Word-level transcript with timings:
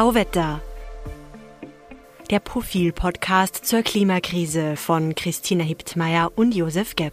Tauwetter. 0.00 0.62
Der 2.30 2.40
Profil-Podcast 2.40 3.66
zur 3.66 3.82
Klimakrise 3.82 4.76
von 4.76 5.14
Christina 5.14 5.62
Hiptmeier 5.62 6.32
und 6.36 6.54
Josef 6.54 6.96
Gepp. 6.96 7.12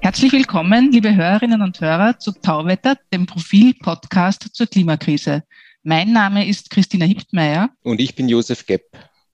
Herzlich 0.00 0.32
willkommen, 0.32 0.92
liebe 0.92 1.14
Hörerinnen 1.14 1.60
und 1.60 1.78
Hörer, 1.78 2.18
zu 2.18 2.32
Tauwetter, 2.32 2.96
dem 3.12 3.26
Profil-Podcast 3.26 4.48
zur 4.54 4.66
Klimakrise. 4.66 5.42
Mein 5.82 6.10
Name 6.10 6.48
ist 6.48 6.70
Christina 6.70 7.04
Hiptmeier. 7.04 7.68
Und 7.82 8.00
ich 8.00 8.14
bin 8.14 8.30
Josef 8.30 8.64
Gepp. 8.64 8.84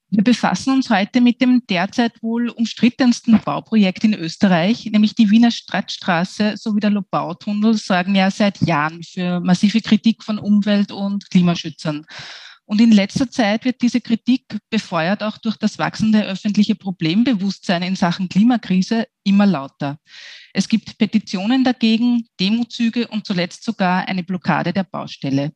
Wir 0.09 0.23
befassen 0.25 0.73
uns 0.73 0.89
heute 0.89 1.21
mit 1.21 1.39
dem 1.39 1.63
derzeit 1.69 2.21
wohl 2.21 2.49
umstrittensten 2.49 3.39
Bauprojekt 3.39 4.03
in 4.03 4.13
Österreich, 4.13 4.89
nämlich 4.91 5.15
die 5.15 5.31
Wiener 5.31 5.51
Stadtstraße 5.51 6.57
sowie 6.57 6.81
der 6.81 6.89
Lobautunnel 6.89 7.75
sorgen 7.75 8.13
ja 8.13 8.29
seit 8.29 8.59
Jahren 8.61 9.01
für 9.03 9.39
massive 9.39 9.79
Kritik 9.79 10.21
von 10.21 10.37
Umwelt- 10.37 10.91
und 10.91 11.29
Klimaschützern. 11.31 12.05
Und 12.65 12.79
in 12.79 12.91
letzter 12.91 13.29
Zeit 13.29 13.65
wird 13.65 13.81
diese 13.81 13.99
Kritik 13.99 14.57
befeuert 14.69 15.21
auch 15.21 15.37
durch 15.37 15.57
das 15.57 15.77
wachsende 15.79 16.23
öffentliche 16.23 16.75
Problembewusstsein 16.75 17.83
in 17.83 17.95
Sachen 17.95 18.29
Klimakrise 18.29 19.07
immer 19.23 19.45
lauter. 19.45 19.97
Es 20.53 20.69
gibt 20.69 20.97
Petitionen 20.97 21.63
dagegen, 21.63 22.27
Demozüge 22.39 23.07
und 23.07 23.25
zuletzt 23.25 23.63
sogar 23.63 24.07
eine 24.07 24.23
Blockade 24.23 24.71
der 24.71 24.85
Baustelle. 24.85 25.51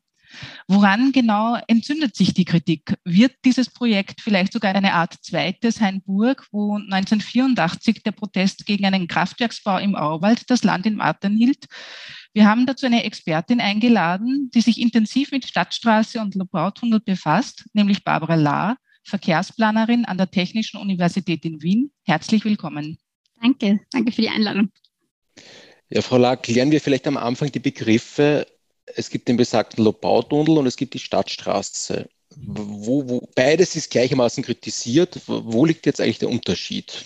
Woran 0.66 1.12
genau 1.12 1.58
entzündet 1.66 2.14
sich 2.14 2.34
die 2.34 2.44
Kritik? 2.44 2.94
Wird 3.04 3.32
dieses 3.44 3.70
Projekt 3.70 4.20
vielleicht 4.20 4.52
sogar 4.52 4.74
eine 4.74 4.92
Art 4.92 5.16
zweites 5.22 5.80
Hainburg, 5.80 6.46
wo 6.52 6.76
1984 6.76 8.02
der 8.02 8.12
Protest 8.12 8.66
gegen 8.66 8.84
einen 8.84 9.08
Kraftwerksbau 9.08 9.78
im 9.78 9.96
Auwald 9.96 10.50
das 10.50 10.64
Land 10.64 10.86
in 10.86 11.00
Atem 11.00 11.36
hielt? 11.36 11.66
Wir 12.32 12.46
haben 12.46 12.66
dazu 12.66 12.86
eine 12.86 13.04
Expertin 13.04 13.60
eingeladen, 13.60 14.50
die 14.54 14.60
sich 14.60 14.80
intensiv 14.80 15.32
mit 15.32 15.46
Stadtstraße 15.46 16.20
und 16.20 16.34
Lobautunnel 16.34 17.00
befasst, 17.00 17.64
nämlich 17.72 18.04
Barbara 18.04 18.34
Lahr, 18.34 18.76
Verkehrsplanerin 19.04 20.04
an 20.04 20.18
der 20.18 20.30
Technischen 20.30 20.78
Universität 20.78 21.44
in 21.44 21.62
Wien. 21.62 21.90
Herzlich 22.04 22.44
willkommen. 22.44 22.98
Danke, 23.40 23.80
danke 23.90 24.12
für 24.12 24.22
die 24.22 24.28
Einladung. 24.28 24.70
Ja, 25.88 26.02
Frau 26.02 26.18
Lahr, 26.18 26.36
klären 26.36 26.70
wir 26.70 26.80
vielleicht 26.80 27.06
am 27.06 27.16
Anfang 27.16 27.50
die 27.50 27.60
Begriffe 27.60 28.46
es 28.94 29.10
gibt 29.10 29.28
den 29.28 29.36
besagten 29.36 29.84
Lobautunnel 29.84 30.58
und 30.58 30.66
es 30.66 30.76
gibt 30.76 30.94
die 30.94 30.98
Stadtstraße. 30.98 32.08
Wo, 32.36 33.08
wo, 33.08 33.28
beides 33.34 33.74
ist 33.76 33.90
gleichermaßen 33.90 34.44
kritisiert. 34.44 35.20
Wo 35.26 35.64
liegt 35.64 35.86
jetzt 35.86 36.00
eigentlich 36.00 36.18
der 36.18 36.28
Unterschied? 36.28 37.04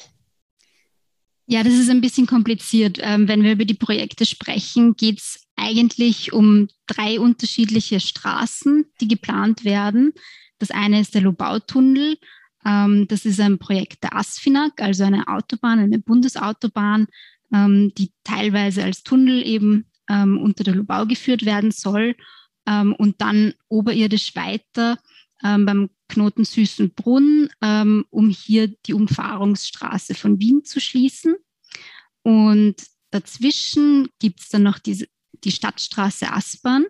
Ja, 1.52 1.62
das 1.62 1.74
ist 1.74 1.90
ein 1.90 2.00
bisschen 2.00 2.26
kompliziert. 2.26 2.98
Ähm, 3.02 3.28
wenn 3.28 3.42
wir 3.42 3.52
über 3.52 3.66
die 3.66 3.74
Projekte 3.74 4.24
sprechen, 4.24 4.96
geht 4.96 5.18
es 5.18 5.46
eigentlich 5.54 6.32
um 6.32 6.68
drei 6.86 7.20
unterschiedliche 7.20 8.00
Straßen, 8.00 8.86
die 9.02 9.08
geplant 9.08 9.62
werden. 9.62 10.14
Das 10.58 10.70
eine 10.70 10.98
ist 10.98 11.14
der 11.14 11.20
Lobautunnel. 11.20 12.16
Ähm, 12.64 13.06
das 13.06 13.26
ist 13.26 13.38
ein 13.38 13.58
Projekt 13.58 14.02
der 14.02 14.16
ASFINAG, 14.16 14.80
also 14.80 15.04
eine 15.04 15.28
Autobahn, 15.28 15.78
eine 15.78 15.98
Bundesautobahn, 15.98 17.08
ähm, 17.52 17.92
die 17.98 18.12
teilweise 18.24 18.82
als 18.82 19.02
Tunnel 19.02 19.46
eben 19.46 19.84
unter 20.08 20.64
der 20.64 20.74
Lubau 20.74 21.06
geführt 21.06 21.46
werden 21.46 21.70
soll 21.70 22.16
und 22.66 23.14
dann 23.18 23.54
oberirdisch 23.68 24.34
weiter 24.34 24.98
beim 25.40 25.88
Knoten 26.12 26.44
Süßenbrunn, 26.44 27.48
ähm, 27.62 28.04
um 28.10 28.28
hier 28.28 28.68
die 28.68 28.94
Umfahrungsstraße 28.94 30.14
von 30.14 30.38
Wien 30.38 30.64
zu 30.64 30.80
schließen. 30.80 31.34
Und 32.22 32.76
dazwischen 33.10 34.08
gibt 34.18 34.40
es 34.40 34.50
dann 34.50 34.62
noch 34.62 34.78
diese, 34.78 35.06
die 35.44 35.50
Stadtstraße 35.50 36.30
Aspern, 36.30 36.86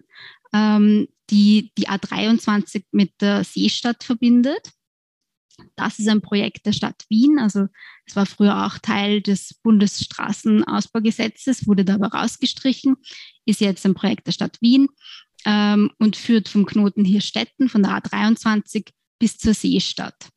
ähm, 0.52 1.08
die 1.30 1.72
die 1.78 1.88
A23 1.88 2.84
mit 2.90 3.12
der 3.20 3.44
Seestadt 3.44 4.04
verbindet. 4.04 4.72
Das 5.76 5.98
ist 5.98 6.08
ein 6.08 6.20
Projekt 6.20 6.66
der 6.66 6.72
Stadt 6.72 7.04
Wien. 7.08 7.38
Also 7.38 7.68
es 8.06 8.16
war 8.16 8.26
früher 8.26 8.66
auch 8.66 8.78
Teil 8.78 9.22
des 9.22 9.54
Bundesstraßenausbaugesetzes, 9.62 11.68
wurde 11.68 11.84
da 11.84 11.94
aber 11.94 12.08
rausgestrichen, 12.08 12.96
ist 13.46 13.60
jetzt 13.60 13.86
ein 13.86 13.94
Projekt 13.94 14.26
der 14.26 14.32
Stadt 14.32 14.60
Wien 14.60 14.88
ähm, 15.44 15.90
und 15.98 16.16
führt 16.16 16.48
vom 16.48 16.66
Knoten 16.66 17.04
Hirstetten 17.04 17.68
von 17.68 17.82
der 17.82 17.92
A23 17.92 18.88
bis 19.22 19.38
zur 19.38 19.54
Seestadt. 19.54 20.30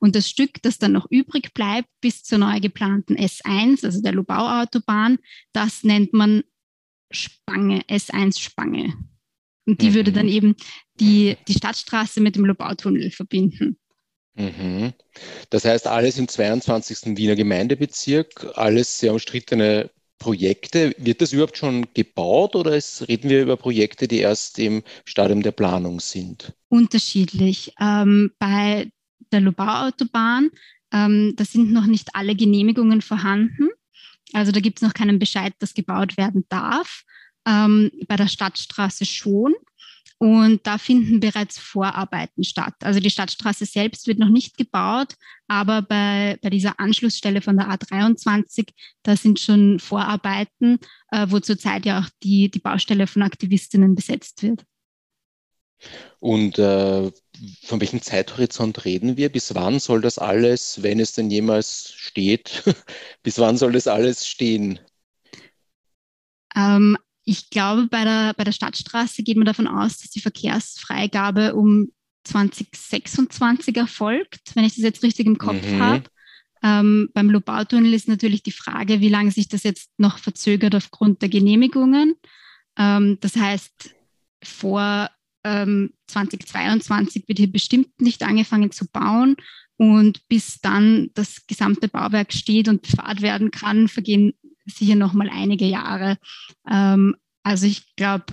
Und 0.00 0.16
das 0.16 0.28
Stück, 0.28 0.60
das 0.62 0.78
dann 0.78 0.90
noch 0.90 1.06
übrig 1.08 1.54
bleibt 1.54 1.88
bis 2.00 2.24
zur 2.24 2.38
neu 2.38 2.58
geplanten 2.58 3.16
S1, 3.16 3.84
also 3.84 4.02
der 4.02 4.10
Lubau-Autobahn, 4.10 5.18
das 5.52 5.84
nennt 5.84 6.12
man 6.14 6.42
Spange, 7.12 7.82
S1 7.82 8.40
Spange. 8.40 8.94
Und 9.66 9.82
die 9.82 9.90
mhm. 9.90 9.94
würde 9.94 10.10
dann 10.10 10.26
eben 10.26 10.56
die, 10.98 11.36
die 11.46 11.52
Stadtstraße 11.52 12.20
mit 12.20 12.34
dem 12.34 12.44
Lubautunnel 12.44 13.12
verbinden. 13.12 13.78
Mhm. 14.34 14.94
Das 15.50 15.64
heißt, 15.64 15.86
alles 15.86 16.18
im 16.18 16.26
22. 16.26 17.16
Wiener 17.16 17.36
Gemeindebezirk, 17.36 18.48
alles 18.56 18.98
sehr 18.98 19.12
umstrittene 19.12 19.90
Projekte. 20.18 20.94
Wird 20.98 21.20
das 21.20 21.32
überhaupt 21.32 21.56
schon 21.56 21.86
gebaut 21.94 22.56
oder 22.56 22.76
ist, 22.76 23.08
reden 23.08 23.30
wir 23.30 23.42
über 23.42 23.56
Projekte, 23.56 24.08
die 24.08 24.18
erst 24.18 24.58
im 24.58 24.82
Stadium 25.04 25.42
der 25.42 25.52
Planung 25.52 26.00
sind? 26.00 26.52
Unterschiedlich. 26.68 27.72
Ähm, 27.80 28.32
bei 28.38 28.90
der 29.32 29.40
Lubau-Autobahn, 29.40 30.50
ähm, 30.92 31.34
da 31.36 31.44
sind 31.44 31.72
noch 31.72 31.86
nicht 31.86 32.14
alle 32.14 32.34
Genehmigungen 32.34 33.02
vorhanden. 33.02 33.68
Also 34.32 34.52
da 34.52 34.60
gibt 34.60 34.78
es 34.78 34.82
noch 34.82 34.94
keinen 34.94 35.18
Bescheid, 35.18 35.54
dass 35.58 35.74
gebaut 35.74 36.16
werden 36.16 36.44
darf. 36.48 37.04
Ähm, 37.46 37.90
bei 38.06 38.16
der 38.16 38.28
Stadtstraße 38.28 39.04
schon. 39.06 39.54
Und 40.18 40.66
da 40.66 40.78
finden 40.78 41.20
bereits 41.20 41.58
Vorarbeiten 41.58 42.42
statt. 42.42 42.74
Also 42.80 42.98
die 42.98 43.10
Stadtstraße 43.10 43.66
selbst 43.66 44.08
wird 44.08 44.18
noch 44.18 44.30
nicht 44.30 44.56
gebaut, 44.56 45.14
aber 45.46 45.80
bei, 45.80 46.38
bei 46.42 46.50
dieser 46.50 46.80
Anschlussstelle 46.80 47.40
von 47.40 47.56
der 47.56 47.68
A23, 47.68 48.68
da 49.04 49.16
sind 49.16 49.38
schon 49.38 49.78
Vorarbeiten, 49.78 50.80
äh, 51.12 51.26
wo 51.28 51.38
zurzeit 51.38 51.86
ja 51.86 52.00
auch 52.00 52.08
die, 52.24 52.50
die 52.50 52.58
Baustelle 52.58 53.06
von 53.06 53.22
Aktivistinnen 53.22 53.94
besetzt 53.94 54.42
wird. 54.42 54.64
Und 56.18 56.58
äh, 56.58 57.12
von 57.64 57.80
welchem 57.80 58.02
Zeithorizont 58.02 58.84
reden 58.84 59.16
wir? 59.16 59.30
Bis 59.30 59.54
wann 59.54 59.78
soll 59.78 60.00
das 60.00 60.18
alles, 60.18 60.82
wenn 60.82 60.98
es 60.98 61.12
denn 61.12 61.30
jemals 61.30 61.92
steht, 61.92 62.64
bis 63.22 63.38
wann 63.38 63.56
soll 63.56 63.72
das 63.72 63.86
alles 63.86 64.26
stehen? 64.26 64.80
Ähm, 66.56 66.98
ich 67.28 67.50
glaube, 67.50 67.88
bei 67.88 68.04
der, 68.04 68.32
bei 68.34 68.44
der 68.44 68.52
Stadtstraße 68.52 69.22
geht 69.22 69.36
man 69.36 69.44
davon 69.44 69.66
aus, 69.66 69.98
dass 69.98 70.08
die 70.08 70.20
Verkehrsfreigabe 70.20 71.54
um 71.54 71.92
2026 72.24 73.76
erfolgt, 73.76 74.54
wenn 74.54 74.64
ich 74.64 74.76
das 74.76 74.82
jetzt 74.82 75.02
richtig 75.02 75.26
im 75.26 75.36
Kopf 75.36 75.62
mhm. 75.62 75.78
habe. 75.78 76.04
Ähm, 76.62 77.10
beim 77.12 77.28
Lobautunnel 77.28 77.92
ist 77.92 78.08
natürlich 78.08 78.42
die 78.42 78.52
Frage, 78.52 79.00
wie 79.00 79.10
lange 79.10 79.30
sich 79.30 79.46
das 79.46 79.62
jetzt 79.62 79.90
noch 79.98 80.16
verzögert 80.16 80.74
aufgrund 80.74 81.20
der 81.20 81.28
Genehmigungen. 81.28 82.14
Ähm, 82.78 83.18
das 83.20 83.36
heißt, 83.36 83.94
vor 84.42 85.10
ähm, 85.44 85.92
2022 86.06 87.28
wird 87.28 87.38
hier 87.38 87.52
bestimmt 87.52 88.00
nicht 88.00 88.22
angefangen 88.22 88.70
zu 88.70 88.86
bauen. 88.88 89.36
Und 89.76 90.26
bis 90.28 90.60
dann 90.60 91.10
das 91.14 91.46
gesamte 91.46 91.88
Bauwerk 91.88 92.32
steht 92.32 92.68
und 92.68 92.82
befahrt 92.82 93.20
werden 93.20 93.50
kann, 93.50 93.86
vergehen 93.86 94.32
sicher 94.70 94.94
noch 94.94 95.12
mal 95.12 95.28
einige 95.30 95.66
Jahre. 95.66 96.18
Ähm, 96.68 97.16
also 97.42 97.66
ich 97.66 97.94
glaube, 97.96 98.26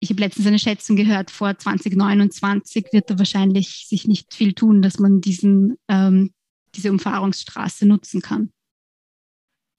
ich 0.00 0.10
habe 0.10 0.20
letztens 0.20 0.46
eine 0.46 0.58
Schätzung 0.58 0.96
gehört, 0.96 1.30
vor 1.30 1.56
2029 1.56 2.86
wird 2.92 3.10
da 3.10 3.18
wahrscheinlich 3.18 3.86
sich 3.88 4.06
nicht 4.06 4.34
viel 4.34 4.52
tun, 4.52 4.82
dass 4.82 4.98
man 4.98 5.20
diesen, 5.20 5.76
ähm, 5.88 6.32
diese 6.74 6.90
Umfahrungsstraße 6.90 7.86
nutzen 7.86 8.20
kann. 8.20 8.50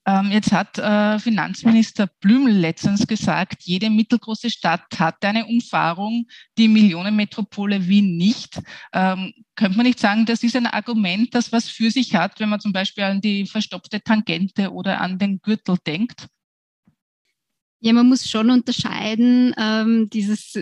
Ähm, 0.08 0.32
jetzt 0.32 0.52
hat 0.52 0.78
äh, 0.78 1.18
Finanzminister 1.18 2.08
Blümel 2.20 2.54
letztens 2.54 3.08
gesagt, 3.08 3.64
jede 3.64 3.90
mittelgroße 3.90 4.52
Stadt 4.52 4.86
hat 5.00 5.24
eine 5.26 5.48
Umfahrung, 5.48 6.28
die 6.58 6.68
Millionenmetropole 6.68 7.88
Wien 7.88 8.16
nicht. 8.16 8.62
Ähm, 8.94 9.34
könnte 9.56 9.78
man 9.78 9.88
nicht 9.88 10.00
sagen, 10.00 10.26
das 10.26 10.44
ist 10.44 10.56
ein 10.56 10.68
Argument, 10.68 11.34
das 11.34 11.52
was 11.52 11.70
für 11.70 11.90
sich 11.90 12.14
hat, 12.14 12.40
wenn 12.40 12.50
man 12.50 12.60
zum 12.60 12.72
Beispiel 12.72 13.04
an 13.04 13.22
die 13.22 13.48
verstopfte 13.48 14.02
Tangente 14.02 14.72
oder 14.72 15.02
an 15.02 15.18
den 15.18 15.40
Gürtel 15.42 15.78
denkt? 15.88 16.28
Ja, 17.80 17.94
man 17.94 18.08
muss 18.08 18.30
schon 18.30 18.52
unterscheiden, 18.52 19.54
ähm, 19.58 20.10
dieses 20.12 20.54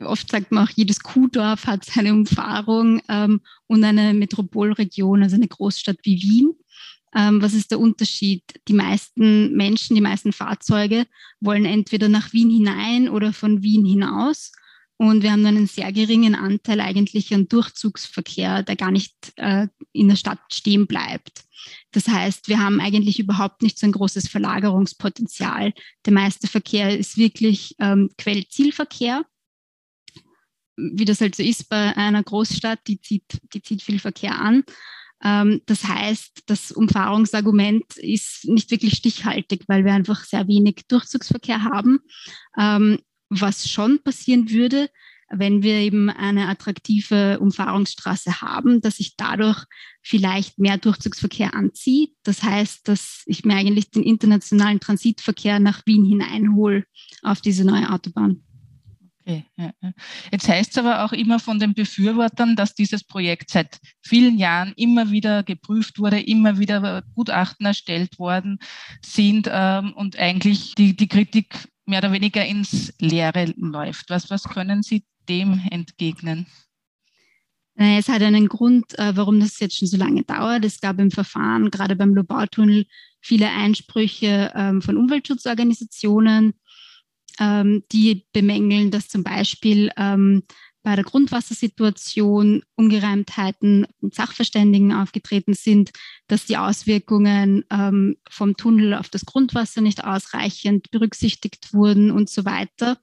oft 0.00 0.30
sagt 0.30 0.52
man 0.52 0.66
auch, 0.66 0.70
jedes 0.70 1.00
Kuhdorf 1.00 1.66
hat 1.66 1.84
seine 1.84 2.12
Umfahrung 2.12 3.00
ähm, 3.08 3.40
und 3.66 3.84
eine 3.84 4.14
Metropolregion, 4.14 5.22
also 5.22 5.36
eine 5.36 5.48
Großstadt 5.48 5.98
wie 6.02 6.20
Wien. 6.22 6.54
Ähm, 7.16 7.40
was 7.40 7.54
ist 7.54 7.70
der 7.70 7.80
Unterschied? 7.80 8.42
Die 8.68 8.72
meisten 8.72 9.54
Menschen, 9.54 9.94
die 9.94 10.02
meisten 10.02 10.32
Fahrzeuge 10.32 11.06
wollen 11.40 11.64
entweder 11.64 12.08
nach 12.08 12.32
Wien 12.32 12.50
hinein 12.50 13.08
oder 13.08 13.32
von 13.32 13.62
Wien 13.62 13.84
hinaus. 13.84 14.52
Und 14.96 15.22
wir 15.22 15.32
haben 15.32 15.44
einen 15.44 15.66
sehr 15.66 15.92
geringen 15.92 16.34
Anteil 16.34 16.80
eigentlich 16.80 17.34
an 17.34 17.48
Durchzugsverkehr, 17.48 18.62
der 18.62 18.76
gar 18.76 18.92
nicht 18.92 19.14
äh, 19.36 19.66
in 19.92 20.08
der 20.08 20.16
Stadt 20.16 20.38
stehen 20.52 20.86
bleibt. 20.86 21.44
Das 21.90 22.06
heißt, 22.08 22.48
wir 22.48 22.60
haben 22.60 22.80
eigentlich 22.80 23.18
überhaupt 23.18 23.62
nicht 23.62 23.78
so 23.78 23.86
ein 23.86 23.92
großes 23.92 24.28
Verlagerungspotenzial. 24.28 25.72
Der 26.06 26.12
meiste 26.12 26.46
Verkehr 26.46 26.96
ist 26.96 27.16
wirklich 27.16 27.74
ähm, 27.80 28.10
Quell-Zielverkehr. 28.18 29.24
wie 30.76 31.04
das 31.04 31.20
halt 31.20 31.34
so 31.34 31.42
ist 31.42 31.68
bei 31.68 31.96
einer 31.96 32.22
Großstadt, 32.22 32.80
die 32.86 33.00
zieht, 33.00 33.40
die 33.52 33.62
zieht 33.62 33.82
viel 33.82 33.98
Verkehr 33.98 34.38
an. 34.38 34.64
Ähm, 35.24 35.62
das 35.66 35.84
heißt, 35.84 36.42
das 36.46 36.70
Umfahrungsargument 36.70 37.96
ist 37.96 38.44
nicht 38.44 38.70
wirklich 38.70 38.94
stichhaltig, 38.94 39.64
weil 39.66 39.84
wir 39.84 39.94
einfach 39.94 40.24
sehr 40.24 40.46
wenig 40.46 40.82
Durchzugsverkehr 40.88 41.64
haben. 41.64 42.00
Ähm, 42.58 42.98
was 43.30 43.68
schon 43.68 44.00
passieren 44.02 44.50
würde, 44.50 44.88
wenn 45.30 45.62
wir 45.62 45.76
eben 45.76 46.10
eine 46.10 46.48
attraktive 46.48 47.40
Umfahrungsstraße 47.40 48.42
haben, 48.42 48.80
dass 48.80 49.00
ich 49.00 49.16
dadurch 49.16 49.64
vielleicht 50.02 50.58
mehr 50.58 50.76
Durchzugsverkehr 50.76 51.54
anziehe. 51.54 52.08
Das 52.22 52.42
heißt, 52.42 52.86
dass 52.86 53.22
ich 53.26 53.44
mir 53.44 53.54
eigentlich 53.54 53.90
den 53.90 54.02
internationalen 54.02 54.80
Transitverkehr 54.80 55.58
nach 55.58 55.84
Wien 55.86 56.04
hineinhole 56.04 56.84
auf 57.22 57.40
diese 57.40 57.64
neue 57.64 57.90
Autobahn. 57.90 58.44
Okay. 59.26 59.44
Jetzt 60.30 60.48
heißt 60.48 60.72
es 60.72 60.78
aber 60.78 61.02
auch 61.02 61.12
immer 61.12 61.38
von 61.38 61.58
den 61.58 61.72
Befürwortern, 61.72 62.56
dass 62.56 62.74
dieses 62.74 63.04
Projekt 63.04 63.48
seit 63.48 63.80
vielen 64.02 64.36
Jahren 64.36 64.74
immer 64.76 65.10
wieder 65.10 65.42
geprüft 65.42 65.98
wurde, 65.98 66.20
immer 66.20 66.58
wieder 66.58 67.02
Gutachten 67.14 67.64
erstellt 67.64 68.18
worden 68.18 68.58
sind 69.02 69.48
ähm, 69.50 69.94
und 69.94 70.18
eigentlich 70.18 70.74
die, 70.74 70.94
die 70.94 71.08
Kritik 71.08 71.68
mehr 71.86 72.00
oder 72.00 72.12
weniger 72.12 72.44
ins 72.44 72.92
Leere 72.98 73.52
läuft. 73.56 74.10
Was, 74.10 74.28
was 74.28 74.44
können 74.44 74.82
Sie 74.82 75.04
dem 75.26 75.60
entgegnen? 75.70 76.46
Es 77.76 78.08
hat 78.08 78.22
einen 78.22 78.48
Grund, 78.48 78.96
äh, 78.98 79.16
warum 79.16 79.40
das 79.40 79.58
jetzt 79.58 79.78
schon 79.78 79.88
so 79.88 79.96
lange 79.96 80.22
dauert. 80.22 80.64
Es 80.64 80.80
gab 80.80 81.00
im 81.00 81.10
Verfahren, 81.10 81.70
gerade 81.70 81.96
beim 81.96 82.14
Lobautunnel, 82.14 82.86
viele 83.20 83.48
Einsprüche 83.48 84.52
ähm, 84.54 84.80
von 84.80 84.96
Umweltschutzorganisationen, 84.96 86.54
die 87.40 88.26
bemängeln, 88.32 88.90
dass 88.90 89.08
zum 89.08 89.24
Beispiel 89.24 89.90
ähm, 89.96 90.44
bei 90.82 90.94
der 90.96 91.04
Grundwassersituation 91.04 92.62
Ungereimtheiten 92.76 93.86
und 94.00 94.14
Sachverständigen 94.14 94.92
aufgetreten 94.92 95.54
sind, 95.54 95.90
dass 96.28 96.44
die 96.44 96.58
Auswirkungen 96.58 97.64
vom 98.28 98.56
Tunnel 98.58 98.92
auf 98.92 99.08
das 99.08 99.24
Grundwasser 99.24 99.80
nicht 99.80 100.04
ausreichend 100.04 100.90
berücksichtigt 100.90 101.72
wurden 101.72 102.10
und 102.10 102.28
so 102.28 102.44
weiter. 102.44 102.98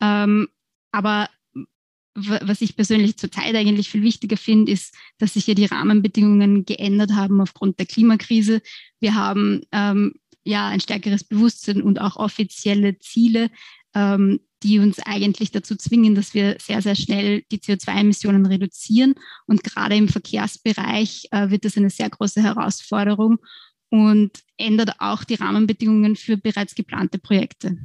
aber 0.00 1.30
was 2.14 2.60
ich 2.60 2.76
persönlich 2.76 3.16
zurzeit 3.16 3.54
eigentlich 3.56 3.90
viel 3.90 4.02
wichtiger 4.02 4.36
finde, 4.36 4.70
ist, 4.70 4.94
dass 5.18 5.34
sich 5.34 5.48
ja 5.48 5.54
die 5.54 5.64
Rahmenbedingungen 5.64 6.64
geändert 6.64 7.12
haben 7.12 7.40
aufgrund 7.40 7.78
der 7.80 7.86
Klimakrise. 7.86 8.62
Wir 9.00 9.14
haben 9.14 9.62
ähm, 9.72 10.14
ja 10.44 10.68
ein 10.68 10.80
stärkeres 10.80 11.24
Bewusstsein 11.24 11.82
und 11.82 12.00
auch 12.00 12.16
offizielle 12.16 12.98
Ziele, 12.98 13.50
ähm, 13.94 14.40
die 14.62 14.78
uns 14.78 14.98
eigentlich 15.00 15.50
dazu 15.50 15.76
zwingen, 15.76 16.14
dass 16.14 16.32
wir 16.32 16.56
sehr, 16.60 16.80
sehr 16.80 16.94
schnell 16.94 17.42
die 17.52 17.58
CO2-Emissionen 17.58 18.46
reduzieren. 18.46 19.14
Und 19.46 19.62
gerade 19.62 19.96
im 19.96 20.08
Verkehrsbereich 20.08 21.28
äh, 21.30 21.50
wird 21.50 21.64
das 21.64 21.76
eine 21.76 21.90
sehr 21.90 22.08
große 22.08 22.42
Herausforderung 22.42 23.38
und 23.90 24.30
ändert 24.56 25.00
auch 25.00 25.24
die 25.24 25.34
Rahmenbedingungen 25.34 26.16
für 26.16 26.36
bereits 26.36 26.74
geplante 26.74 27.18
Projekte. 27.18 27.78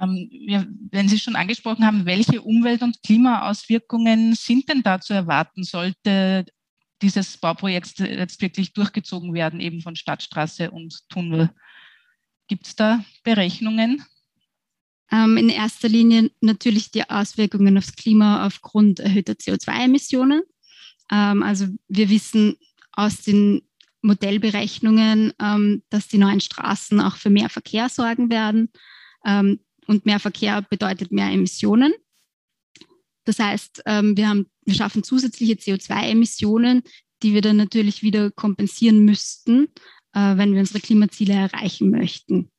Ähm, 0.00 0.28
ja, 0.30 0.64
wenn 0.90 1.08
Sie 1.08 1.18
schon 1.18 1.36
angesprochen 1.36 1.84
haben, 1.84 2.06
welche 2.06 2.42
Umwelt- 2.42 2.82
und 2.82 3.02
Klimaauswirkungen 3.02 4.34
sind 4.34 4.68
denn 4.68 4.82
da 4.82 5.00
zu 5.00 5.14
erwarten, 5.14 5.64
sollte 5.64 6.46
dieses 7.02 7.36
Bauprojekt 7.36 7.98
jetzt 7.98 8.40
wirklich 8.40 8.72
durchgezogen 8.72 9.34
werden, 9.34 9.60
eben 9.60 9.82
von 9.82 9.96
Stadtstraße 9.96 10.70
und 10.70 11.08
Tunnel? 11.08 11.50
Gibt 12.48 12.66
es 12.66 12.76
da 12.76 13.04
Berechnungen? 13.22 14.04
Ähm, 15.10 15.36
in 15.36 15.48
erster 15.48 15.88
Linie 15.88 16.30
natürlich 16.40 16.90
die 16.90 17.08
Auswirkungen 17.08 17.78
aufs 17.78 17.94
Klima 17.94 18.46
aufgrund 18.46 19.00
erhöhter 19.00 19.34
CO2-Emissionen. 19.34 20.42
Ähm, 21.12 21.42
also 21.42 21.66
wir 21.88 22.10
wissen 22.10 22.56
aus 22.92 23.22
den 23.22 23.62
Modellberechnungen, 24.02 25.32
ähm, 25.40 25.82
dass 25.90 26.08
die 26.08 26.18
neuen 26.18 26.40
Straßen 26.40 27.00
auch 27.00 27.16
für 27.16 27.30
mehr 27.30 27.48
Verkehr 27.48 27.88
sorgen 27.88 28.30
werden. 28.30 28.70
Und 29.88 30.06
mehr 30.06 30.20
Verkehr 30.20 30.62
bedeutet 30.62 31.10
mehr 31.10 31.32
Emissionen. 31.32 31.92
Das 33.26 33.40
heißt, 33.40 33.82
ähm, 33.84 34.16
wir, 34.16 34.28
haben, 34.28 34.46
wir 34.64 34.74
schaffen 34.74 35.02
zusätzliche 35.02 35.54
CO2-Emissionen, 35.54 36.82
die 37.22 37.34
wir 37.34 37.42
dann 37.42 37.56
natürlich 37.56 38.02
wieder 38.02 38.30
kompensieren 38.30 39.04
müssten, 39.04 39.66
äh, 40.14 40.36
wenn 40.36 40.54
wir 40.54 40.60
unsere 40.60 40.80
Klimaziele 40.80 41.34
erreichen 41.34 41.90
möchten. 41.90 42.50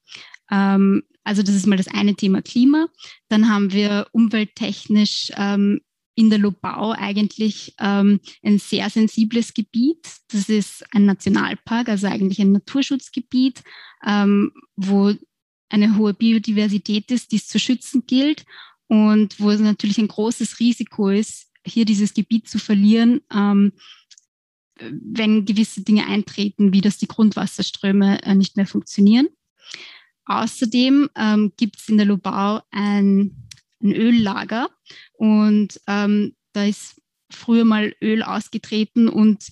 Ähm, 0.51 1.03
also 1.23 1.41
das 1.41 1.55
ist 1.55 1.67
mal 1.67 1.77
das 1.77 1.87
eine 1.87 2.15
Thema 2.15 2.41
Klima. 2.41 2.87
Dann 3.29 3.49
haben 3.49 3.71
wir 3.71 4.07
umwelttechnisch 4.11 5.31
ähm, 5.35 5.79
in 6.15 6.29
der 6.29 6.39
Lobau 6.39 6.93
eigentlich 6.93 7.75
ein 7.77 8.19
sehr 8.57 8.89
sensibles 8.89 9.53
Gebiet. 9.53 10.03
Das 10.31 10.49
ist 10.49 10.83
ein 10.91 11.05
Nationalpark, 11.05 11.89
also 11.89 12.07
eigentlich 12.07 12.39
ein 12.39 12.53
Naturschutzgebiet, 12.53 13.61
wo 14.03 15.13
eine 15.69 15.95
hohe 15.95 16.15
Biodiversität 16.15 17.11
ist, 17.11 17.31
die 17.31 17.35
es 17.35 17.47
zu 17.47 17.59
schützen 17.59 18.07
gilt 18.07 18.45
und 18.87 19.39
wo 19.39 19.51
es 19.51 19.59
natürlich 19.59 19.97
ein 19.97 20.07
großes 20.07 20.59
Risiko 20.59 21.09
ist, 21.09 21.47
hier 21.65 21.85
dieses 21.85 22.13
Gebiet 22.13 22.47
zu 22.47 22.59
verlieren, 22.59 23.21
ähm, 23.33 23.73
wenn 24.79 25.45
gewisse 25.45 25.81
Dinge 25.81 26.05
eintreten, 26.05 26.71
wie 26.71 26.81
dass 26.81 26.97
die 26.97 27.07
Grundwasserströme 27.07 28.23
äh, 28.23 28.35
nicht 28.35 28.55
mehr 28.55 28.67
funktionieren. 28.67 29.27
Außerdem 30.25 31.09
ähm, 31.15 31.53
gibt 31.57 31.77
es 31.77 31.89
in 31.89 31.97
der 31.97 32.05
Lobau 32.05 32.61
ein, 32.71 33.47
ein 33.81 33.93
Öllager 33.93 34.69
und 35.13 35.79
ähm, 35.87 36.35
da 36.53 36.65
ist 36.65 37.01
früher 37.29 37.65
mal 37.65 37.95
Öl 38.01 38.23
ausgetreten 38.23 39.09
und 39.09 39.47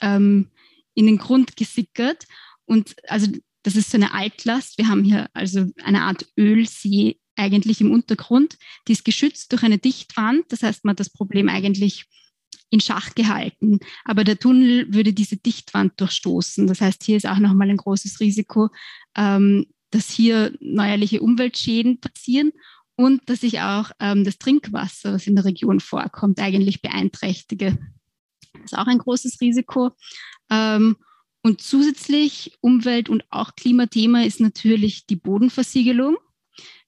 ähm, 0.00 0.50
in 0.94 1.06
den 1.06 1.18
Grund 1.18 1.56
gesickert. 1.56 2.26
Und 2.64 2.96
also 3.08 3.28
das 3.62 3.76
ist 3.76 3.90
so 3.90 3.96
eine 3.96 4.12
Altlast. 4.12 4.78
Wir 4.78 4.88
haben 4.88 5.04
hier 5.04 5.28
also 5.32 5.66
eine 5.84 6.02
Art 6.02 6.26
Ölsee 6.38 7.20
eigentlich 7.36 7.80
im 7.80 7.90
Untergrund. 7.90 8.58
Die 8.88 8.92
ist 8.92 9.04
geschützt 9.04 9.52
durch 9.52 9.62
eine 9.62 9.78
Dichtwand. 9.78 10.44
Das 10.50 10.62
heißt, 10.62 10.84
man 10.84 10.92
hat 10.92 11.00
das 11.00 11.10
Problem 11.10 11.48
eigentlich 11.48 12.06
in 12.70 12.80
Schach 12.80 13.14
gehalten. 13.14 13.80
Aber 14.04 14.24
der 14.24 14.38
Tunnel 14.38 14.92
würde 14.92 15.12
diese 15.12 15.36
Dichtwand 15.36 16.00
durchstoßen. 16.00 16.66
Das 16.66 16.80
heißt, 16.80 17.04
hier 17.04 17.16
ist 17.16 17.26
auch 17.26 17.38
nochmal 17.38 17.70
ein 17.70 17.76
großes 17.76 18.20
Risiko, 18.20 18.70
ähm, 19.16 19.66
dass 19.90 20.10
hier 20.10 20.56
neuerliche 20.60 21.20
Umweltschäden 21.20 22.00
passieren 22.00 22.52
und 22.96 23.28
dass 23.28 23.42
ich 23.42 23.60
auch 23.60 23.90
ähm, 24.00 24.24
das 24.24 24.38
Trinkwasser, 24.38 25.14
was 25.14 25.26
in 25.26 25.36
der 25.36 25.44
Region 25.44 25.80
vorkommt, 25.80 26.40
eigentlich 26.40 26.80
beeinträchtige. 26.80 27.78
Das 28.54 28.72
ist 28.72 28.78
auch 28.78 28.86
ein 28.86 28.98
großes 28.98 29.40
Risiko. 29.40 29.90
Ähm, 30.50 30.96
und 31.42 31.60
zusätzlich 31.60 32.56
Umwelt- 32.60 33.08
und 33.08 33.24
auch 33.30 33.54
Klimathema 33.56 34.22
ist 34.22 34.40
natürlich 34.40 35.06
die 35.06 35.16
Bodenversiegelung. 35.16 36.16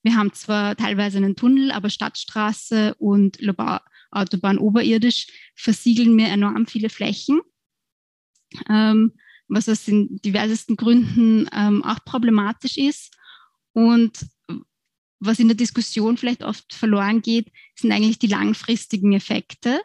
Wir 0.05 0.15
haben 0.15 0.31
zwar 0.33 0.75
teilweise 0.75 1.17
einen 1.17 1.35
Tunnel, 1.35 1.71
aber 1.71 1.89
Stadtstraße 1.89 2.93
und 2.99 3.39
Autobahn 4.11 4.59
oberirdisch 4.59 5.25
versiegeln 5.55 6.15
mir 6.15 6.27
enorm 6.27 6.67
viele 6.67 6.89
Flächen, 6.89 7.41
ähm, 8.69 9.13
was 9.47 9.67
aus 9.67 9.83
den 9.85 10.21
diversesten 10.21 10.75
Gründen 10.75 11.49
ähm, 11.51 11.83
auch 11.83 12.05
problematisch 12.05 12.77
ist. 12.77 13.17
Und 13.73 14.27
was 15.19 15.39
in 15.39 15.47
der 15.47 15.57
Diskussion 15.57 16.17
vielleicht 16.17 16.43
oft 16.43 16.71
verloren 16.71 17.23
geht, 17.23 17.51
sind 17.73 17.91
eigentlich 17.91 18.19
die 18.19 18.27
langfristigen 18.27 19.13
Effekte. 19.13 19.81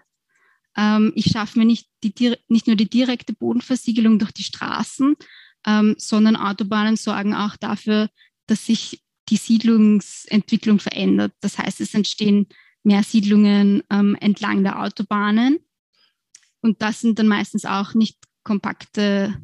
Ähm, 0.77 1.13
ich 1.15 1.33
schaffe 1.33 1.59
mir 1.59 1.65
nicht, 1.65 1.89
die, 2.05 2.37
nicht 2.47 2.67
nur 2.67 2.77
die 2.77 2.91
direkte 2.91 3.33
Bodenversiegelung 3.33 4.19
durch 4.19 4.33
die 4.33 4.45
Straßen, 4.45 5.17
ähm, 5.67 5.95
sondern 5.97 6.37
Autobahnen 6.37 6.97
sorgen 6.97 7.33
auch 7.33 7.57
dafür, 7.57 8.11
dass 8.47 8.67
sich 8.67 9.03
die 9.31 9.37
Siedlungsentwicklung 9.37 10.81
verändert. 10.81 11.33
Das 11.41 11.59
heißt, 11.59 11.81
es 11.81 11.95
entstehen 11.95 12.49
mehr 12.83 13.03
Siedlungen 13.03 13.83
ähm, 13.91 14.17
entlang 14.21 14.63
der 14.63 14.81
Autobahnen. 14.83 15.59
Und 16.61 16.83
das 16.83 17.01
sind 17.01 17.19
dann 17.19 17.29
meistens 17.29 17.65
auch 17.65 17.95
nicht 17.95 18.19
kompakte 18.43 19.41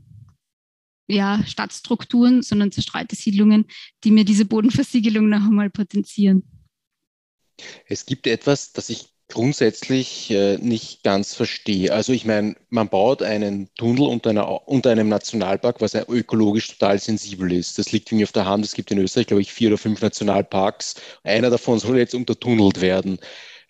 ja, 1.08 1.42
Stadtstrukturen, 1.46 2.42
sondern 2.42 2.72
zerstreute 2.72 3.14
Siedlungen, 3.14 3.66
die 4.04 4.10
mir 4.10 4.24
diese 4.24 4.44
Bodenversiegelung 4.44 5.28
noch 5.28 5.44
einmal 5.44 5.70
potenzieren. 5.70 6.42
Es 7.86 8.04
gibt 8.04 8.26
etwas, 8.26 8.72
das 8.72 8.90
ich 8.90 9.15
grundsätzlich 9.28 10.30
äh, 10.30 10.56
nicht 10.58 11.02
ganz 11.02 11.34
verstehe. 11.34 11.92
Also 11.92 12.12
ich 12.12 12.24
meine, 12.24 12.54
man 12.70 12.88
baut 12.88 13.22
einen 13.22 13.68
Tunnel 13.74 14.02
unter, 14.08 14.30
einer, 14.30 14.68
unter 14.68 14.90
einem 14.90 15.08
Nationalpark, 15.08 15.80
was 15.80 15.94
ja 15.94 16.04
ökologisch 16.08 16.68
total 16.68 16.98
sensibel 16.98 17.52
ist. 17.52 17.78
Das 17.78 17.92
liegt 17.92 18.10
irgendwie 18.10 18.24
auf 18.24 18.32
der 18.32 18.46
Hand. 18.46 18.64
Es 18.64 18.74
gibt 18.74 18.90
in 18.90 18.98
Österreich, 18.98 19.26
glaube 19.26 19.42
ich, 19.42 19.52
vier 19.52 19.68
oder 19.68 19.78
fünf 19.78 20.00
Nationalparks. 20.00 20.94
Einer 21.24 21.50
davon 21.50 21.78
soll 21.78 21.98
jetzt 21.98 22.14
untertunnelt 22.14 22.80
werden. 22.80 23.18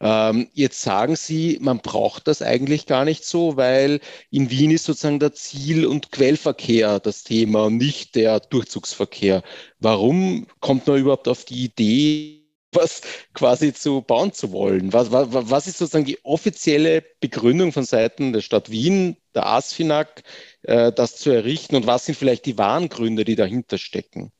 Ähm, 0.00 0.48
jetzt 0.52 0.82
sagen 0.82 1.16
Sie, 1.16 1.58
man 1.60 1.78
braucht 1.78 2.28
das 2.28 2.42
eigentlich 2.42 2.86
gar 2.86 3.04
nicht 3.04 3.24
so, 3.24 3.56
weil 3.56 4.00
in 4.30 4.50
Wien 4.50 4.70
ist 4.70 4.84
sozusagen 4.84 5.20
der 5.20 5.32
Ziel- 5.32 5.86
und 5.86 6.12
Quellverkehr 6.12 7.00
das 7.00 7.24
Thema 7.24 7.64
und 7.64 7.78
nicht 7.78 8.14
der 8.14 8.40
Durchzugsverkehr. 8.40 9.42
Warum 9.80 10.46
kommt 10.60 10.86
man 10.86 10.98
überhaupt 10.98 11.28
auf 11.28 11.44
die 11.46 11.64
Idee, 11.64 12.45
was 12.76 13.02
quasi 13.34 13.72
zu 13.72 14.02
bauen 14.02 14.32
zu 14.32 14.52
wollen? 14.52 14.92
Was, 14.92 15.10
was, 15.10 15.28
was 15.30 15.66
ist 15.66 15.78
sozusagen 15.78 16.04
die 16.04 16.24
offizielle 16.24 17.02
Begründung 17.20 17.72
von 17.72 17.84
Seiten 17.84 18.32
der 18.32 18.42
Stadt 18.42 18.70
Wien, 18.70 19.16
der 19.34 19.46
ASFINAG, 19.46 20.22
äh, 20.62 20.92
das 20.92 21.16
zu 21.16 21.30
errichten 21.30 21.76
und 21.76 21.86
was 21.86 22.06
sind 22.06 22.16
vielleicht 22.16 22.46
die 22.46 22.58
wahren 22.58 22.88
Gründe, 22.88 23.24
die 23.24 23.36
dahinter 23.36 23.78
stecken? 23.78 24.32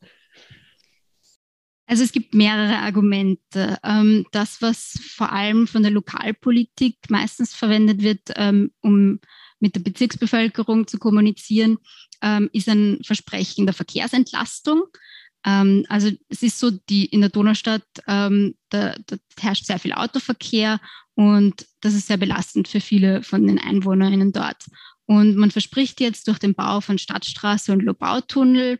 Also 1.87 2.03
es 2.03 2.11
gibt 2.11 2.33
mehrere 2.33 2.79
Argumente. 2.79 3.77
Ähm, 3.83 4.25
das, 4.31 4.61
was 4.61 4.99
vor 5.01 5.31
allem 5.31 5.67
von 5.67 5.83
der 5.83 5.91
Lokalpolitik 5.91 6.97
meistens 7.09 7.53
verwendet 7.53 8.03
wird, 8.03 8.19
ähm, 8.35 8.71
um 8.81 9.19
mit 9.59 9.75
der 9.75 9.79
Bezirksbevölkerung 9.79 10.85
zu 10.85 10.99
kommunizieren, 10.99 11.77
ähm, 12.21 12.49
ist 12.51 12.67
ein 12.67 12.99
Versprechen 13.03 13.65
der 13.65 13.73
Verkehrsentlastung. 13.73 14.83
Also 15.49 16.11
es 16.27 16.43
ist 16.43 16.59
so, 16.59 16.71
die 16.71 17.05
in 17.05 17.21
der 17.21 17.29
Donaustadt, 17.29 17.85
da, 18.05 18.41
da 18.69 19.15
herrscht 19.39 19.65
sehr 19.65 19.79
viel 19.79 19.93
Autoverkehr 19.93 20.81
und 21.15 21.65
das 21.79 21.93
ist 21.93 22.07
sehr 22.07 22.17
belastend 22.17 22.67
für 22.67 22.81
viele 22.81 23.23
von 23.23 23.47
den 23.47 23.57
EinwohnerInnen 23.57 24.33
dort. 24.33 24.65
Und 25.05 25.37
man 25.37 25.51
verspricht 25.51 26.01
jetzt 26.01 26.27
durch 26.27 26.37
den 26.37 26.53
Bau 26.53 26.81
von 26.81 26.97
Stadtstraße 26.97 27.71
und 27.71 27.81
Lobautunnel 27.81 28.79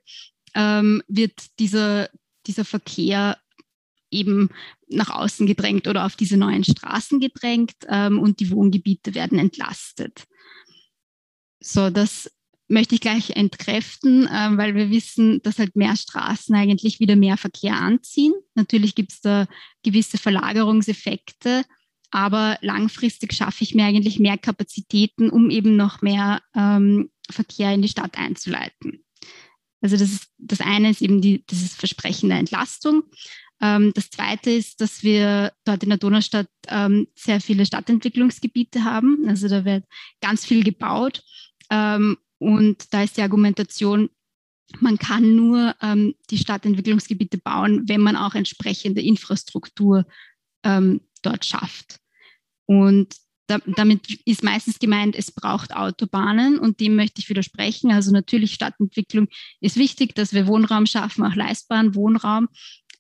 ähm, 0.54 1.02
wird 1.08 1.58
dieser, 1.58 2.10
dieser 2.46 2.66
Verkehr 2.66 3.38
eben 4.12 4.50
nach 4.90 5.10
außen 5.10 5.48
gedrängt 5.48 5.88
oder 5.88 6.06
auf 6.06 6.16
diese 6.16 6.38
neuen 6.38 6.64
Straßen 6.64 7.20
gedrängt 7.20 7.76
ähm, 7.88 8.20
und 8.20 8.40
die 8.40 8.52
Wohngebiete 8.52 9.16
werden 9.16 9.40
entlastet. 9.40 10.26
So, 11.60 11.90
das 11.90 12.30
möchte 12.68 12.96
ich 12.96 13.02
gleich 13.02 13.32
entkräften, 13.32 14.28
äh, 14.28 14.58
weil 14.58 14.76
wir 14.76 14.90
wissen, 14.90 15.42
dass 15.42 15.60
halt 15.60 15.76
mehr 15.76 15.96
Straßen 15.96 16.56
eigentlich 16.56 17.00
wieder 17.00 17.16
mehr 17.16 17.38
Verkehr 17.38 17.76
anziehen. 17.76 18.34
Natürlich 18.56 18.96
gibt 18.96 19.14
es 19.14 19.22
da 19.22 19.48
gewisse 19.84 20.18
Verlagerungseffekte, 20.18 21.64
aber 22.12 22.58
langfristig 22.62 23.34
schaffe 23.34 23.64
ich 23.64 23.76
mir 23.76 23.86
eigentlich 23.86 24.20
mehr 24.20 24.38
Kapazitäten, 24.38 25.30
um 25.30 25.50
eben 25.50 25.76
noch 25.76 26.02
mehr 26.02 26.42
ähm, 26.56 27.10
Verkehr 27.30 27.74
in 27.74 27.82
die 27.82 27.90
Stadt 27.90 28.18
einzuleiten. 28.18 29.04
Also 29.82 29.98
das, 29.98 30.12
ist, 30.12 30.28
das 30.38 30.62
eine 30.62 30.90
ist 30.90 31.02
eben 31.02 31.22
die, 31.22 31.46
dieses 31.46 31.76
Versprechen 31.76 32.30
der 32.30 32.40
Entlastung. 32.40 33.04
Ähm, 33.62 33.92
das 33.94 34.10
zweite 34.10 34.52
ist, 34.52 34.82
dass 34.82 35.04
wir 35.04 35.54
dort 35.66 35.84
in 35.84 35.90
der 35.90 35.98
Donaustadt 35.98 36.50
ähm, 36.68 37.08
sehr 37.16 37.42
viele 37.42 37.66
Stadtentwicklungsgebiete 37.66 38.84
haben. 38.84 39.26
Also 39.28 39.48
da 39.48 39.66
wird 39.66 39.86
ganz 40.22 40.46
viel 40.46 40.64
gebaut. 40.64 41.24
Ähm, 41.70 42.18
und 42.40 42.94
da 42.94 43.04
ist 43.04 43.18
die 43.18 43.22
Argumentation, 43.22 44.10
man 44.80 44.98
kann 44.98 45.36
nur 45.36 45.76
ähm, 45.82 46.16
die 46.30 46.38
Stadtentwicklungsgebiete 46.38 47.38
bauen, 47.38 47.88
wenn 47.88 48.02
man 48.02 48.16
auch 48.16 48.36
entsprechende 48.36 49.02
Infrastruktur 49.02 50.06
ähm, 50.64 51.02
dort 51.22 51.46
schafft. 51.46 52.00
Und 52.66 53.16
da, 53.48 53.60
damit 53.66 54.20
ist 54.26 54.44
meistens 54.44 54.78
gemeint, 54.78 55.16
es 55.16 55.32
braucht 55.32 55.74
Autobahnen 55.74 56.60
und 56.60 56.82
dem 56.82 56.96
möchte 56.96 57.22
ich 57.22 57.30
widersprechen. 57.30 57.92
Also 57.92 58.12
natürlich 58.12 58.54
Stadtentwicklung 58.54 59.30
ist 59.62 59.78
wichtig, 59.78 60.16
dass 60.16 60.34
wir 60.34 60.48
Wohnraum 60.48 60.86
schaffen, 60.86 61.24
auch 61.24 61.36
leistbaren 61.36 61.96
Wohnraum. 61.96 62.50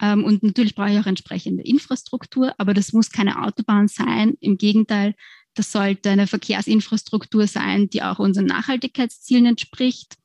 Ähm, 0.01 0.23
und 0.23 0.43
natürlich 0.43 0.73
brauche 0.73 0.91
ich 0.91 0.99
auch 0.99 1.05
entsprechende 1.05 1.63
Infrastruktur, 1.63 2.53
aber 2.57 2.73
das 2.73 2.93
muss 2.93 3.11
keine 3.11 3.43
Autobahn 3.43 3.89
sein. 3.89 4.35
Im 4.39 4.57
Gegenteil, 4.57 5.15
das 5.57 5.71
sollte 5.71 6.11
eine 6.11 6.27
Verkehrsinfrastruktur 6.27 7.47
sein, 7.47 7.89
die 7.89 8.03
auch 8.03 8.19
unseren 8.19 8.45
Nachhaltigkeitszielen 8.45 9.47
entspricht 9.47 10.15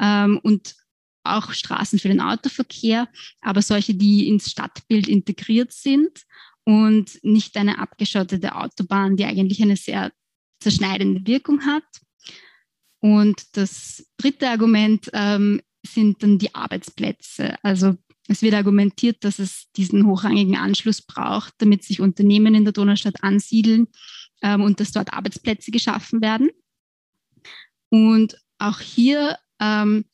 ähm, 0.00 0.40
und 0.42 0.74
auch 1.22 1.52
Straßen 1.52 1.98
für 1.98 2.08
den 2.08 2.20
Autoverkehr, 2.20 3.08
aber 3.40 3.62
solche, 3.62 3.94
die 3.94 4.26
ins 4.26 4.50
Stadtbild 4.50 5.06
integriert 5.06 5.72
sind 5.72 6.24
und 6.64 7.22
nicht 7.22 7.56
eine 7.56 7.78
abgeschottete 7.78 8.56
Autobahn, 8.56 9.16
die 9.16 9.24
eigentlich 9.24 9.62
eine 9.62 9.76
sehr 9.76 10.12
zerschneidende 10.60 11.26
Wirkung 11.26 11.64
hat. 11.64 11.84
Und 13.00 13.56
das 13.56 14.06
dritte 14.16 14.48
Argument 14.48 15.08
ähm, 15.12 15.60
sind 15.86 16.22
dann 16.22 16.38
die 16.38 16.54
Arbeitsplätze. 16.54 17.54
Also 17.62 17.96
es 18.28 18.42
wird 18.42 18.54
argumentiert, 18.54 19.24
dass 19.24 19.38
es 19.38 19.70
diesen 19.76 20.06
hochrangigen 20.06 20.56
Anschluss 20.56 21.00
braucht, 21.02 21.54
damit 21.58 21.84
sich 21.84 22.00
Unternehmen 22.00 22.54
in 22.54 22.64
der 22.64 22.72
Donaustadt 22.72 23.22
ansiedeln 23.22 23.88
ähm, 24.42 24.62
und 24.62 24.80
dass 24.80 24.92
dort 24.92 25.12
Arbeitsplätze 25.12 25.70
geschaffen 25.70 26.20
werden. 26.20 26.50
Und 27.90 28.36
auch 28.58 28.80
hier 28.80 29.38
ähm, 29.60 30.04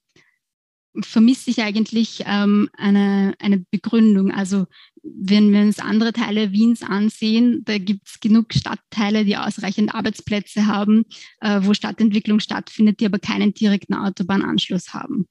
vermisse 1.02 1.50
ich 1.50 1.60
eigentlich 1.60 2.24
ähm, 2.26 2.70
eine, 2.76 3.34
eine 3.38 3.58
Begründung. 3.70 4.30
Also 4.30 4.66
wenn 5.02 5.52
wir 5.52 5.60
uns 5.60 5.78
andere 5.78 6.12
Teile 6.12 6.52
Wiens 6.52 6.82
ansehen, 6.82 7.62
da 7.64 7.78
gibt 7.78 8.08
es 8.08 8.20
genug 8.20 8.54
Stadtteile, 8.54 9.24
die 9.24 9.36
ausreichend 9.36 9.94
Arbeitsplätze 9.94 10.66
haben, 10.66 11.04
äh, 11.40 11.60
wo 11.62 11.74
Stadtentwicklung 11.74 12.40
stattfindet, 12.40 13.00
die 13.00 13.06
aber 13.06 13.18
keinen 13.18 13.54
direkten 13.54 13.94
Autobahnanschluss 13.94 14.94
haben. 14.94 15.26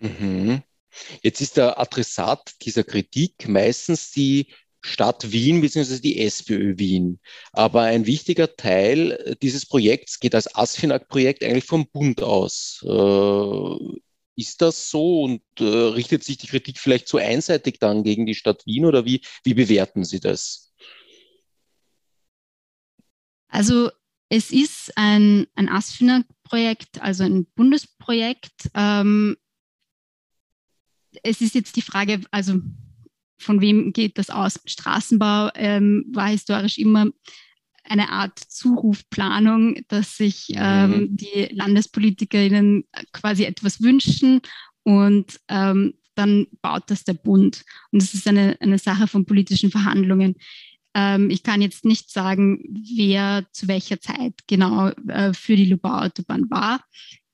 Mhm. 0.00 0.62
Jetzt 1.22 1.40
ist 1.40 1.56
der 1.56 1.78
Adressat 1.78 2.54
dieser 2.62 2.82
Kritik 2.82 3.48
meistens 3.48 4.10
die 4.10 4.48
Stadt 4.82 5.30
Wien 5.30 5.60
bzw. 5.60 6.00
die 6.00 6.18
SPÖ 6.20 6.78
Wien. 6.78 7.20
Aber 7.52 7.82
ein 7.82 8.06
wichtiger 8.06 8.56
Teil 8.56 9.36
dieses 9.42 9.66
Projekts 9.66 10.20
geht 10.20 10.34
als 10.34 10.54
ASFINAG-Projekt 10.54 11.44
eigentlich 11.44 11.64
vom 11.64 11.86
Bund 11.88 12.22
aus. 12.22 12.84
Äh, 12.84 14.00
ist 14.36 14.62
das 14.62 14.88
so 14.88 15.22
und 15.22 15.42
äh, 15.58 15.64
richtet 15.64 16.24
sich 16.24 16.38
die 16.38 16.46
Kritik 16.46 16.78
vielleicht 16.78 17.08
zu 17.08 17.18
einseitig 17.18 17.78
dann 17.78 18.04
gegen 18.04 18.24
die 18.24 18.34
Stadt 18.34 18.64
Wien 18.64 18.86
oder 18.86 19.04
wie, 19.04 19.20
wie 19.44 19.54
bewerten 19.54 20.04
Sie 20.04 20.20
das? 20.20 20.72
Also 23.48 23.90
es 24.30 24.50
ist 24.50 24.92
ein, 24.96 25.46
ein 25.56 25.68
ASFINAG-Projekt, 25.68 27.02
also 27.02 27.24
ein 27.24 27.46
Bundesprojekt. 27.54 28.70
Ähm, 28.74 29.36
es 31.22 31.40
ist 31.40 31.54
jetzt 31.54 31.76
die 31.76 31.82
Frage, 31.82 32.22
also 32.30 32.60
von 33.40 33.60
wem 33.60 33.92
geht 33.92 34.18
das 34.18 34.30
aus? 34.30 34.60
Straßenbau 34.64 35.50
ähm, 35.54 36.04
war 36.12 36.28
historisch 36.28 36.78
immer 36.78 37.06
eine 37.84 38.10
Art 38.10 38.38
Zurufplanung, 38.38 39.80
dass 39.88 40.16
sich 40.16 40.48
mhm. 40.50 40.56
ähm, 40.58 41.08
die 41.10 41.48
LandespolitikerInnen 41.50 42.84
quasi 43.12 43.44
etwas 43.44 43.82
wünschen 43.82 44.40
und 44.82 45.40
ähm, 45.48 45.94
dann 46.14 46.46
baut 46.62 46.84
das 46.88 47.04
der 47.04 47.14
Bund. 47.14 47.64
Und 47.90 48.02
das 48.02 48.14
ist 48.14 48.28
eine, 48.28 48.56
eine 48.60 48.78
Sache 48.78 49.06
von 49.06 49.24
politischen 49.24 49.70
Verhandlungen. 49.70 50.34
Ähm, 50.94 51.30
ich 51.30 51.42
kann 51.42 51.62
jetzt 51.62 51.84
nicht 51.84 52.10
sagen, 52.10 52.62
wer 52.96 53.46
zu 53.52 53.68
welcher 53.68 54.00
Zeit 54.00 54.34
genau 54.46 54.88
äh, 55.08 55.32
für 55.32 55.56
die 55.56 55.66
Lubau-Autobahn 55.66 56.50
war. 56.50 56.84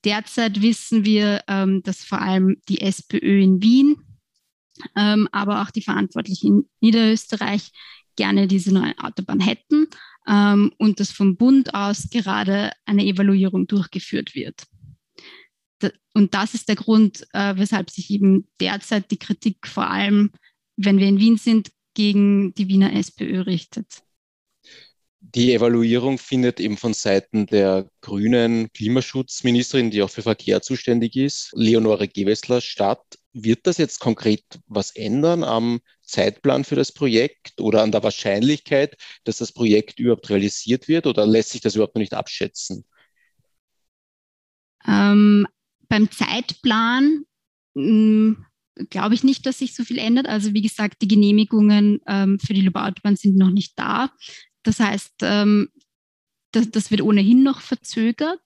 Derzeit 0.04 0.62
wissen 0.62 1.04
wir, 1.04 1.42
ähm, 1.48 1.82
dass 1.82 2.04
vor 2.04 2.20
allem 2.20 2.56
die 2.68 2.80
SPÖ 2.80 3.42
in 3.42 3.62
Wien, 3.62 3.96
ähm, 4.96 5.28
aber 5.32 5.62
auch 5.62 5.70
die 5.70 5.82
Verantwortlichen 5.82 6.46
in 6.46 6.68
Niederösterreich 6.80 7.70
gerne 8.16 8.46
diese 8.46 8.72
neue 8.72 8.98
Autobahn 8.98 9.40
hätten 9.40 9.88
ähm, 10.26 10.72
und 10.78 11.00
dass 11.00 11.12
vom 11.12 11.36
Bund 11.36 11.74
aus 11.74 12.08
gerade 12.10 12.72
eine 12.84 13.04
Evaluierung 13.04 13.66
durchgeführt 13.66 14.34
wird. 14.34 14.66
Und 16.16 16.32
das 16.32 16.54
ist 16.54 16.70
der 16.70 16.76
Grund, 16.76 17.26
äh, 17.34 17.54
weshalb 17.58 17.90
sich 17.90 18.10
eben 18.10 18.48
derzeit 18.58 19.10
die 19.10 19.18
Kritik 19.18 19.66
vor 19.66 19.90
allem, 19.90 20.30
wenn 20.78 20.98
wir 20.98 21.06
in 21.08 21.20
Wien 21.20 21.36
sind, 21.36 21.70
gegen 21.92 22.54
die 22.54 22.68
Wiener 22.68 22.94
SPÖ 22.94 23.40
richtet. 23.40 24.02
Die 25.20 25.52
Evaluierung 25.52 26.16
findet 26.16 26.58
eben 26.58 26.78
von 26.78 26.94
Seiten 26.94 27.44
der 27.44 27.90
grünen 28.00 28.72
Klimaschutzministerin, 28.72 29.90
die 29.90 30.02
auch 30.02 30.08
für 30.08 30.22
Verkehr 30.22 30.62
zuständig 30.62 31.16
ist, 31.16 31.50
Leonore 31.54 32.08
Gewessler, 32.08 32.62
statt. 32.62 33.02
Wird 33.38 33.66
das 33.66 33.76
jetzt 33.76 33.98
konkret 34.00 34.44
was 34.66 34.92
ändern 34.96 35.44
am 35.44 35.80
Zeitplan 36.02 36.64
für 36.64 36.74
das 36.74 36.90
Projekt 36.90 37.60
oder 37.60 37.82
an 37.82 37.92
der 37.92 38.02
Wahrscheinlichkeit, 38.02 38.96
dass 39.24 39.38
das 39.38 39.52
Projekt 39.52 39.98
überhaupt 39.98 40.30
realisiert 40.30 40.88
wird 40.88 41.06
oder 41.06 41.26
lässt 41.26 41.50
sich 41.50 41.60
das 41.60 41.74
überhaupt 41.74 41.94
noch 41.94 42.00
nicht 42.00 42.14
abschätzen? 42.14 42.84
Ähm, 44.86 45.46
beim 45.88 46.10
Zeitplan 46.10 47.24
hm, 47.74 48.46
glaube 48.90 49.14
ich 49.14 49.24
nicht, 49.24 49.46
dass 49.46 49.58
sich 49.58 49.74
so 49.74 49.84
viel 49.84 49.98
ändert. 49.98 50.26
Also 50.26 50.54
wie 50.54 50.62
gesagt, 50.62 51.02
die 51.02 51.08
Genehmigungen 51.08 52.00
ähm, 52.06 52.38
für 52.38 52.54
die 52.54 52.62
Lobau-Autobahn 52.62 53.16
sind 53.16 53.36
noch 53.36 53.50
nicht 53.50 53.78
da. 53.78 54.10
Das 54.62 54.80
heißt, 54.80 55.14
ähm, 55.22 55.68
das, 56.52 56.70
das, 56.70 56.90
wird 56.90 57.02
ohnehin 57.02 57.42
noch 57.42 57.60
verzögert. 57.60 58.42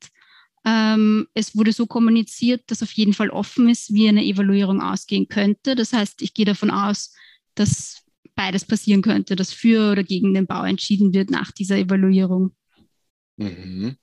Ähm, 0.64 1.26
es 1.34 1.56
wurde 1.56 1.72
so 1.72 1.86
kommuniziert, 1.86 2.62
dass 2.66 2.82
auf 2.82 2.92
jeden 2.92 3.14
Fall 3.14 3.30
offen 3.30 3.68
ist, 3.68 3.94
wie 3.94 4.08
eine 4.08 4.24
Evaluierung 4.24 4.82
ausgehen 4.82 5.28
könnte. 5.28 5.74
Das 5.74 5.92
heißt, 5.92 6.22
ich 6.22 6.34
gehe 6.34 6.44
davon 6.44 6.70
aus, 6.70 7.14
dass 7.54 8.04
beides 8.34 8.64
passieren 8.64 9.02
könnte, 9.02 9.36
dass 9.36 9.52
für 9.52 9.92
oder 9.92 10.02
gegen 10.02 10.34
den 10.34 10.46
Bau 10.46 10.64
entschieden 10.64 11.12
wird 11.14 11.30
nach 11.30 11.50
dieser 11.52 11.76
Evaluierung. 11.76 12.54
Mhm. 13.36 13.96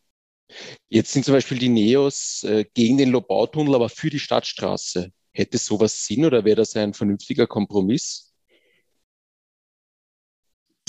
Jetzt 0.89 1.11
sind 1.11 1.25
zum 1.25 1.33
Beispiel 1.33 1.59
die 1.59 1.69
Neos 1.69 2.43
äh, 2.43 2.65
gegen 2.73 2.97
den 2.97 3.09
Lobautunnel, 3.09 3.75
aber 3.75 3.89
für 3.89 4.09
die 4.09 4.19
Stadtstraße. 4.19 5.11
Hätte 5.31 5.57
sowas 5.57 6.05
Sinn 6.05 6.25
oder 6.25 6.45
wäre 6.45 6.55
das 6.55 6.75
ein 6.75 6.93
vernünftiger 6.93 7.45
Kompromiss? 7.45 8.26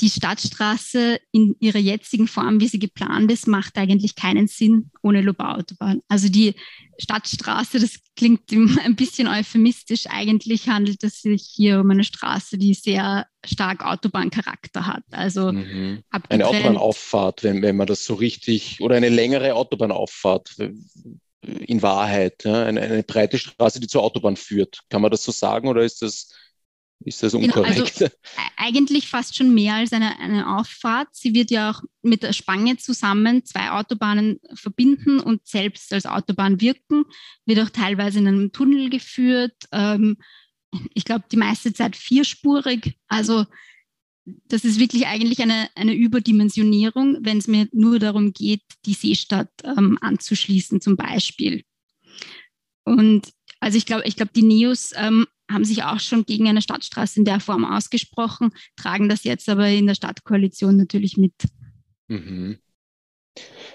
Die 0.00 0.11
Stadtstraße 0.11 1.19
in 1.33 1.57
ihrer 1.61 1.78
jetzigen 1.78 2.28
Form, 2.28 2.61
wie 2.61 2.69
sie 2.69 2.78
geplant 2.78 3.31
ist, 3.33 3.47
macht 3.47 3.76
eigentlich 3.76 4.14
keinen 4.14 4.47
Sinn 4.47 4.90
ohne 5.02 5.21
Lobau-Autobahn. 5.21 6.00
Also 6.09 6.28
die 6.28 6.55
Stadtstraße, 6.99 7.81
das 7.81 7.99
klingt 8.17 8.50
ein 8.85 8.97
bisschen 8.97 9.28
euphemistisch. 9.28 10.07
Eigentlich 10.09 10.69
handelt 10.69 11.02
es 11.02 11.23
sich 11.23 11.50
hier 11.52 11.81
um 11.81 11.90
eine 11.90 12.05
Straße, 12.05 12.59
die 12.59 12.75
sehr 12.75 13.26
stark 13.45 13.85
Autobahncharakter 13.85 14.87
hat. 14.87 15.02
Also 15.11 15.52
mhm. 15.52 16.02
eine 16.28 16.47
Autobahnauffahrt, 16.47 17.43
wenn, 17.43 17.62
wenn 17.62 17.76
man 17.76 17.87
das 17.87 18.05
so 18.05 18.14
richtig, 18.14 18.81
oder 18.81 18.97
eine 18.97 19.09
längere 19.09 19.55
Autobahnauffahrt 19.55 20.57
in 21.40 21.83
Wahrheit, 21.83 22.45
ja? 22.45 22.64
eine, 22.64 22.81
eine 22.81 23.02
breite 23.02 23.38
Straße, 23.38 23.81
die 23.81 23.87
zur 23.87 24.02
Autobahn 24.02 24.37
führt. 24.37 24.81
Kann 24.90 25.02
man 25.02 25.11
das 25.11 25.25
so 25.25 25.33
sagen 25.33 25.69
oder 25.69 25.83
ist 25.83 26.02
das 26.02 26.33
ist 27.00 27.23
das 27.23 27.35
unkorrekt? 27.35 27.76
Genau, 27.76 27.87
also, 27.87 28.09
eigentlich 28.57 29.09
fast 29.09 29.37
schon 29.37 29.55
mehr 29.55 29.75
als 29.75 29.93
eine, 29.93 30.19
eine 30.19 30.59
Auffahrt. 30.59 31.09
Sie 31.12 31.33
wird 31.35 31.50
ja 31.50 31.71
auch 31.71 31.83
mit 32.02 32.23
der 32.23 32.33
Spange 32.33 32.76
zusammen 32.76 33.45
zwei 33.45 33.71
Autobahnen 33.71 34.40
verbinden 34.55 35.21
und 35.21 35.47
selbst 35.47 35.93
als 35.93 36.07
Autobahn 36.07 36.61
wirken, 36.61 37.05
wird 37.47 37.61
auch 37.61 37.71
teilweise 37.71 38.19
in 38.19 38.26
einem 38.26 38.52
Tunnel 38.52 38.90
geführt. 38.90 39.55
Ähm, 39.73 40.17
ich 40.95 41.05
glaube, 41.05 41.25
die 41.31 41.37
meiste 41.37 41.73
Zeit 41.73 41.97
vierspurig. 41.97 42.99
Also 43.07 43.47
das 44.47 44.64
ist 44.64 44.78
wirklich 44.78 45.07
eigentlich 45.07 45.40
eine, 45.40 45.69
eine 45.75 45.95
Überdimensionierung, 45.95 47.19
wenn 47.21 47.38
es 47.38 47.49
mir 47.49 47.69
nur 47.73 47.99
darum 47.99 48.33
geht, 48.33 48.62
die 48.85 48.93
Seestadt 48.93 49.50
ähm, 49.64 49.99
anzuschließen 50.00 50.81
zum 50.81 50.97
Beispiel. 50.97 51.62
Und 52.85 53.33
also 53.61 53.78
ich 53.78 53.87
glaube, 53.87 54.05
ich 54.07 54.17
glaube, 54.17 54.33
die 54.35 54.43
Neos 54.43 54.93
ähm, 54.97 55.26
haben 55.50 55.64
sich 55.64 55.85
auch 55.85 56.00
schon 56.00 56.25
gegen 56.25 56.49
eine 56.49 56.62
Stadtstraße 56.62 57.21
in 57.21 57.25
der 57.25 57.40
Form 57.40 57.64
ausgesprochen, 57.64 58.52
tragen 58.76 59.09
das 59.09 59.25
jetzt 59.25 59.49
aber 59.49 59.69
in 59.69 59.87
der 59.87 59.95
Stadtkoalition 59.95 60.76
natürlich 60.76 61.17
mit. 61.17 61.35
Mhm. 62.09 62.59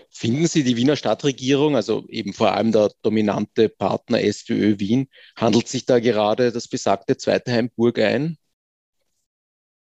Finden 0.10 0.48
Sie 0.48 0.64
die 0.64 0.78
Wiener 0.78 0.96
Stadtregierung, 0.96 1.76
also 1.76 2.06
eben 2.08 2.34
vor 2.34 2.54
allem 2.54 2.72
der 2.72 2.92
dominante 3.02 3.70
Partner 3.70 4.22
SPÖ 4.22 4.80
Wien, 4.80 5.08
handelt 5.36 5.68
sich 5.68 5.86
da 5.86 6.00
gerade 6.00 6.52
das 6.52 6.68
besagte 6.68 7.18
zweite 7.18 7.52
Heimburg 7.52 7.98
ein, 8.00 8.38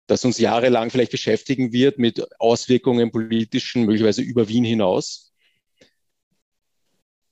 das 0.07 0.25
uns 0.25 0.37
jahrelang 0.37 0.89
vielleicht 0.89 1.11
beschäftigen 1.11 1.73
wird 1.73 1.97
mit 1.97 2.25
Auswirkungen 2.39 3.11
politischen, 3.11 3.85
möglicherweise 3.85 4.21
über 4.21 4.47
Wien 4.47 4.63
hinaus? 4.63 5.33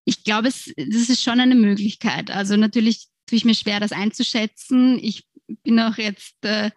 Ich 0.06 0.24
glaube, 0.24 0.48
es, 0.48 0.74
das 0.76 1.10
ist 1.10 1.22
schon 1.22 1.40
eine 1.40 1.56
Möglichkeit. 1.56 2.32
Also 2.32 2.56
natürlich 2.56 3.09
tue 3.30 3.38
ich 3.38 3.46
mir 3.46 3.56
schwer, 3.56 3.80
das 3.80 3.92
einzuschätzen. 3.92 5.00
Ich 5.02 5.28
bin 5.64 5.80
auch 5.80 5.98
jetzt 5.98 6.36
äh, 6.44 6.72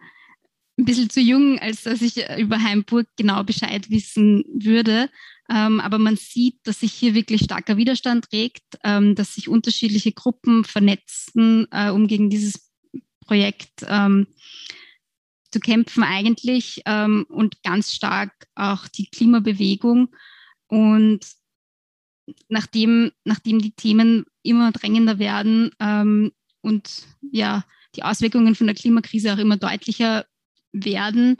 ein 0.77 0.85
bisschen 0.85 1.09
zu 1.09 1.19
jung, 1.19 1.59
als 1.59 1.83
dass 1.83 2.01
ich 2.01 2.17
über 2.37 2.61
Heimburg 2.61 3.07
genau 3.15 3.43
Bescheid 3.43 3.89
wissen 3.89 4.43
würde. 4.53 5.09
Ähm, 5.49 5.79
aber 5.79 5.99
man 5.99 6.15
sieht, 6.15 6.59
dass 6.63 6.79
sich 6.79 6.93
hier 6.93 7.13
wirklich 7.13 7.41
starker 7.43 7.77
Widerstand 7.77 8.27
regt, 8.31 8.63
ähm, 8.83 9.13
dass 9.15 9.35
sich 9.35 9.49
unterschiedliche 9.49 10.13
Gruppen 10.13 10.63
vernetzen, 10.63 11.67
äh, 11.71 11.89
um 11.89 12.07
gegen 12.07 12.29
dieses 12.29 12.71
Projekt 13.25 13.85
ähm, 13.87 14.27
zu 15.51 15.59
kämpfen 15.59 16.03
eigentlich 16.03 16.81
ähm, 16.85 17.25
und 17.29 17.61
ganz 17.61 17.93
stark 17.93 18.31
auch 18.55 18.87
die 18.87 19.07
Klimabewegung. 19.07 20.15
Und 20.67 21.19
nachdem, 22.47 23.11
nachdem 23.25 23.59
die 23.59 23.75
Themen 23.75 24.25
immer 24.41 24.71
drängender 24.71 25.19
werden, 25.19 25.71
ähm, 25.79 26.31
und 26.63 27.03
ja, 27.31 27.63
die 27.95 28.03
Auswirkungen 28.03 28.55
von 28.55 28.67
der 28.67 28.75
Klimakrise 28.75 29.33
auch 29.33 29.37
immer 29.37 29.57
deutlicher 29.57 30.25
werden, 30.71 31.37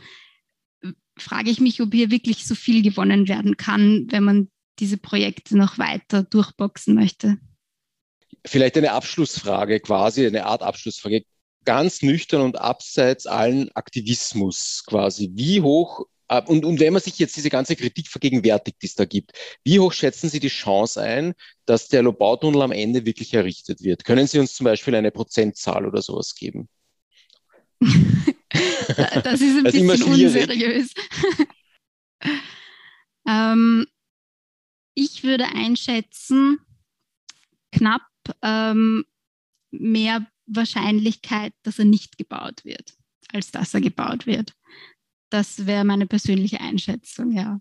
frage 1.17 1.49
ich 1.49 1.59
mich, 1.59 1.81
ob 1.81 1.93
hier 1.93 2.11
wirklich 2.11 2.45
so 2.45 2.55
viel 2.55 2.83
gewonnen 2.83 3.27
werden 3.27 3.57
kann, 3.57 4.07
wenn 4.09 4.23
man 4.23 4.51
diese 4.79 4.97
Projekte 4.97 5.57
noch 5.57 5.77
weiter 5.77 6.23
durchboxen 6.23 6.93
möchte. 6.93 7.37
Vielleicht 8.45 8.77
eine 8.77 8.91
Abschlussfrage, 8.91 9.79
quasi 9.79 10.27
eine 10.27 10.45
Art 10.45 10.61
Abschlussfrage, 10.61 11.23
ganz 11.63 12.01
nüchtern 12.01 12.41
und 12.41 12.59
abseits 12.59 13.25
allen 13.25 13.71
Aktivismus 13.75 14.83
quasi. 14.85 15.31
Wie 15.33 15.61
hoch 15.61 16.05
und, 16.39 16.65
und 16.65 16.79
wenn 16.79 16.93
man 16.93 17.01
sich 17.01 17.19
jetzt 17.19 17.35
diese 17.35 17.49
ganze 17.49 17.75
Kritik 17.75 18.07
vergegenwärtigt, 18.07 18.81
die 18.81 18.87
es 18.87 18.95
da 18.95 19.05
gibt, 19.05 19.33
wie 19.63 19.79
hoch 19.79 19.93
schätzen 19.93 20.29
Sie 20.29 20.39
die 20.39 20.47
Chance 20.47 21.01
ein, 21.01 21.33
dass 21.65 21.87
der 21.87 22.01
Lobautunnel 22.03 22.61
am 22.61 22.71
Ende 22.71 23.05
wirklich 23.05 23.33
errichtet 23.33 23.81
wird? 23.81 24.03
Können 24.03 24.27
Sie 24.27 24.39
uns 24.39 24.53
zum 24.53 24.65
Beispiel 24.65 24.95
eine 24.95 25.11
Prozentzahl 25.11 25.85
oder 25.85 26.01
sowas 26.01 26.35
geben? 26.35 26.69
das 27.81 29.41
ist 29.41 29.57
ein 29.57 29.63
das 29.63 29.73
bisschen 29.73 29.89
ist 29.89 30.03
unseriös. 30.03 30.93
ähm, 33.27 33.85
ich 34.95 35.23
würde 35.23 35.45
einschätzen, 35.45 36.59
knapp 37.71 38.03
ähm, 38.41 39.05
mehr 39.71 40.25
Wahrscheinlichkeit, 40.45 41.53
dass 41.63 41.79
er 41.79 41.85
nicht 41.85 42.17
gebaut 42.17 42.63
wird, 42.63 42.93
als 43.31 43.51
dass 43.51 43.73
er 43.73 43.81
gebaut 43.81 44.27
wird. 44.27 44.53
Das 45.33 45.65
wäre 45.65 45.83
meine 45.83 46.05
persönliche 46.05 46.61
Einschätzung, 46.61 47.31
ja. 47.31 47.57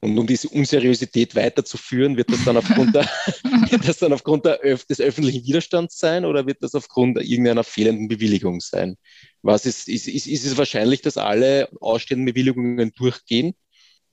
Und 0.00 0.18
um 0.18 0.26
diese 0.26 0.48
Unseriosität 0.48 1.36
weiterzuführen, 1.36 2.16
wird 2.16 2.32
das 2.32 2.44
dann 2.44 2.56
aufgrund, 2.56 2.96
der, 2.96 3.08
das 3.86 3.98
dann 3.98 4.12
aufgrund 4.12 4.44
der, 4.44 4.58
des 4.58 5.00
öffentlichen 5.00 5.46
Widerstands 5.46 6.00
sein 6.00 6.24
oder 6.24 6.44
wird 6.44 6.60
das 6.60 6.74
aufgrund 6.74 7.16
irgendeiner 7.18 7.62
fehlenden 7.62 8.08
Bewilligung 8.08 8.60
sein? 8.60 8.96
Was 9.42 9.66
ist, 9.66 9.88
ist, 9.88 10.08
ist, 10.08 10.26
ist 10.26 10.44
es 10.44 10.56
wahrscheinlich, 10.56 11.00
dass 11.00 11.16
alle 11.16 11.68
ausstehenden 11.80 12.26
Bewilligungen 12.26 12.90
durchgehen? 12.96 13.54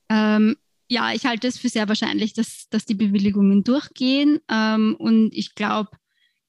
Ähm, 0.08 0.54
ja, 0.88 1.12
ich 1.12 1.26
halte 1.26 1.48
es 1.48 1.58
für 1.58 1.68
sehr 1.68 1.88
wahrscheinlich, 1.88 2.32
dass, 2.32 2.68
dass 2.70 2.84
die 2.84 2.94
Bewilligungen 2.94 3.64
durchgehen. 3.64 4.38
Ähm, 4.48 4.94
und 5.00 5.34
ich 5.34 5.56
glaube, 5.56 5.90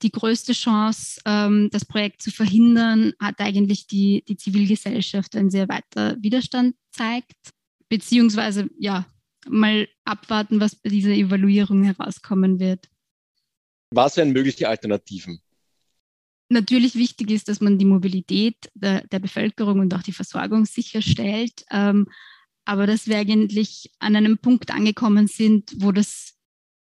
die 0.04 0.12
größte 0.12 0.54
Chance, 0.54 1.22
ähm, 1.26 1.70
das 1.72 1.86
Projekt 1.86 2.22
zu 2.22 2.32
verhindern, 2.32 3.14
hat 3.20 3.40
eigentlich 3.40 3.88
die, 3.88 4.24
die 4.28 4.38
Zivilgesellschaft, 4.38 5.36
wenn 5.36 5.50
sie 5.50 5.68
weiter 5.68 6.18
Widerstand 6.22 6.76
zeigt. 6.92 7.36
Beziehungsweise, 7.90 8.70
ja, 8.80 9.06
mal 9.48 9.88
abwarten, 10.06 10.60
was 10.60 10.76
bei 10.76 10.90
dieser 10.90 11.12
Evaluierung 11.12 11.84
herauskommen 11.84 12.60
wird. 12.60 12.90
Was 13.92 14.18
wären 14.18 14.32
mögliche 14.32 14.70
Alternativen? 14.70 15.42
Natürlich 16.50 16.96
wichtig 16.96 17.32
ist, 17.32 17.48
dass 17.48 17.62
man 17.62 17.78
die 17.78 17.86
Mobilität 17.86 18.56
der, 18.74 19.08
der 19.08 19.20
Bevölkerung 19.20 19.80
und 19.80 19.94
auch 19.94 20.04
die 20.04 20.12
Versorgung 20.12 20.66
sicherstellt. 20.66 21.66
Ähm, 21.72 22.08
aber 22.66 22.88
dass 22.88 23.08
wir 23.08 23.18
eigentlich 23.18 23.92
an 24.00 24.16
einem 24.16 24.38
Punkt 24.38 24.72
angekommen 24.72 25.28
sind, 25.28 25.74
wo 25.78 25.92
das 25.92 26.38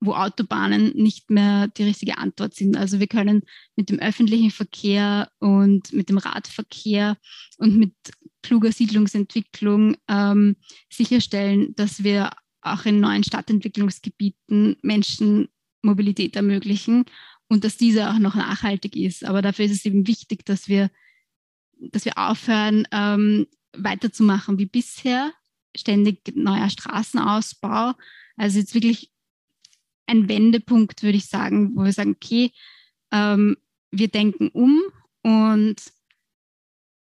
wo 0.05 0.15
Autobahnen 0.15 0.93
nicht 0.95 1.31
mehr 1.31 1.69
die 1.69 1.85
richtige 1.85 2.19
Antwort 2.19 2.55
sind. 2.55 2.77
Also 2.77 3.01
wir 3.01 3.07
können 3.07 3.43
mit 3.77 3.91
dem 3.91 3.99
öffentlichen 3.99 4.51
Verkehr 4.51 5.31
und 5.39 5.93
mit 5.93 6.09
dem 6.09 6.19
Radverkehr 6.19 7.17
und 7.59 7.77
mit 7.77 7.95
kluger 8.43 8.73
Siedlungsentwicklung 8.73 9.97
ähm, 10.09 10.57
sicherstellen, 10.91 11.75
dass 11.77 12.05
wir 12.05 12.31
auch 12.61 12.85
in 12.85 13.01
neuen 13.01 13.25
Stadtentwicklungsgebieten 13.25 14.77
Menschen 14.83 15.49
Mobilität 15.83 16.37
ermöglichen 16.37 17.05
und 17.49 17.65
dass 17.65 17.77
diese 17.77 18.11
auch 18.11 18.19
noch 18.19 18.35
nachhaltig 18.35 18.97
ist. 18.97 19.25
Aber 19.25 19.43
dafür 19.43 19.67
ist 19.67 19.73
es 19.73 19.85
eben 19.85 20.07
wichtig, 20.07 20.45
dass 20.45 20.69
wir, 20.69 20.91
dass 21.79 22.05
wir 22.05 22.17
aufhören, 22.17 22.87
ähm, 22.91 23.47
weiterzumachen 23.77 24.59
wie 24.59 24.67
bisher, 24.67 25.33
ständig 25.77 26.35
neuer 26.35 26.71
Straßenausbau. 26.71 27.95
Also 28.37 28.59
jetzt 28.59 28.75
wirklich 28.75 29.11
ein 30.07 30.29
Wendepunkt, 30.29 31.03
würde 31.03 31.19
ich 31.19 31.27
sagen, 31.27 31.73
wo 31.75 31.85
wir 31.85 31.93
sagen, 31.93 32.17
okay, 32.17 32.51
ähm, 33.13 33.57
wir 33.91 34.09
denken 34.09 34.49
um 34.49 34.81
und 35.23 35.77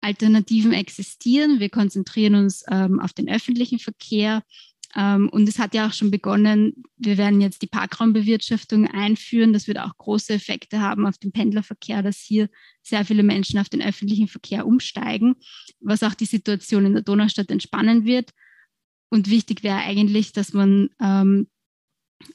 Alternativen 0.01 0.73
existieren. 0.73 1.59
Wir 1.59 1.71
konzentrieren 1.71 2.37
uns 2.37 2.65
ähm, 2.71 3.01
auf 3.01 3.13
den 3.13 3.29
öffentlichen 3.29 3.79
Verkehr. 3.79 4.43
Ähm, 4.95 5.29
und 5.29 5.49
es 5.49 5.59
hat 5.59 5.75
ja 5.75 5.89
auch 5.89 5.93
schon 5.93 6.11
begonnen, 6.11 6.85
wir 6.97 7.19
werden 7.19 7.41
jetzt 7.41 7.61
die 7.61 7.67
Parkraumbewirtschaftung 7.67 8.87
einführen. 8.87 9.53
Das 9.53 9.67
wird 9.67 9.79
auch 9.79 9.97
große 9.97 10.33
Effekte 10.33 10.81
haben 10.81 11.07
auf 11.07 11.19
den 11.19 11.33
Pendlerverkehr, 11.33 12.03
dass 12.03 12.19
hier 12.19 12.49
sehr 12.83 13.05
viele 13.05 13.23
Menschen 13.23 13.59
auf 13.59 13.69
den 13.69 13.83
öffentlichen 13.83 14.29
Verkehr 14.29 14.67
umsteigen, 14.67 15.35
was 15.81 16.03
auch 16.03 16.15
die 16.15 16.25
Situation 16.25 16.87
in 16.87 16.93
der 16.93 17.03
Donaustadt 17.03 17.51
entspannen 17.51 18.05
wird. 18.05 18.31
Und 19.11 19.29
wichtig 19.29 19.63
wäre 19.63 19.79
eigentlich, 19.79 20.33
dass 20.33 20.53
man 20.53 20.89
ähm, 21.01 21.49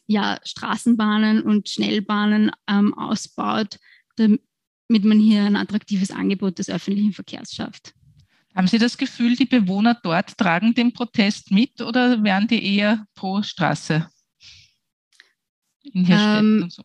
ja, 0.07 0.39
Straßenbahnen 0.43 1.41
und 1.41 1.69
Schnellbahnen 1.69 2.51
ähm, 2.67 2.93
ausbaut, 2.93 3.79
damit 4.15 4.41
man 4.89 5.19
hier 5.19 5.43
ein 5.43 5.55
attraktives 5.55 6.11
Angebot 6.11 6.59
des 6.59 6.69
öffentlichen 6.69 7.13
Verkehrs 7.13 7.53
schafft. 7.53 7.93
Haben 8.55 8.67
Sie 8.67 8.77
das 8.79 8.97
Gefühl, 8.97 9.35
die 9.35 9.45
Bewohner 9.45 9.97
dort 10.03 10.37
tragen 10.37 10.73
den 10.73 10.91
Protest 10.91 11.51
mit 11.51 11.81
oder 11.81 12.21
wären 12.23 12.47
die 12.47 12.75
eher 12.75 13.05
pro 13.15 13.41
Straße? 13.41 14.09
Ähm, 15.83 16.69
so? 16.69 16.83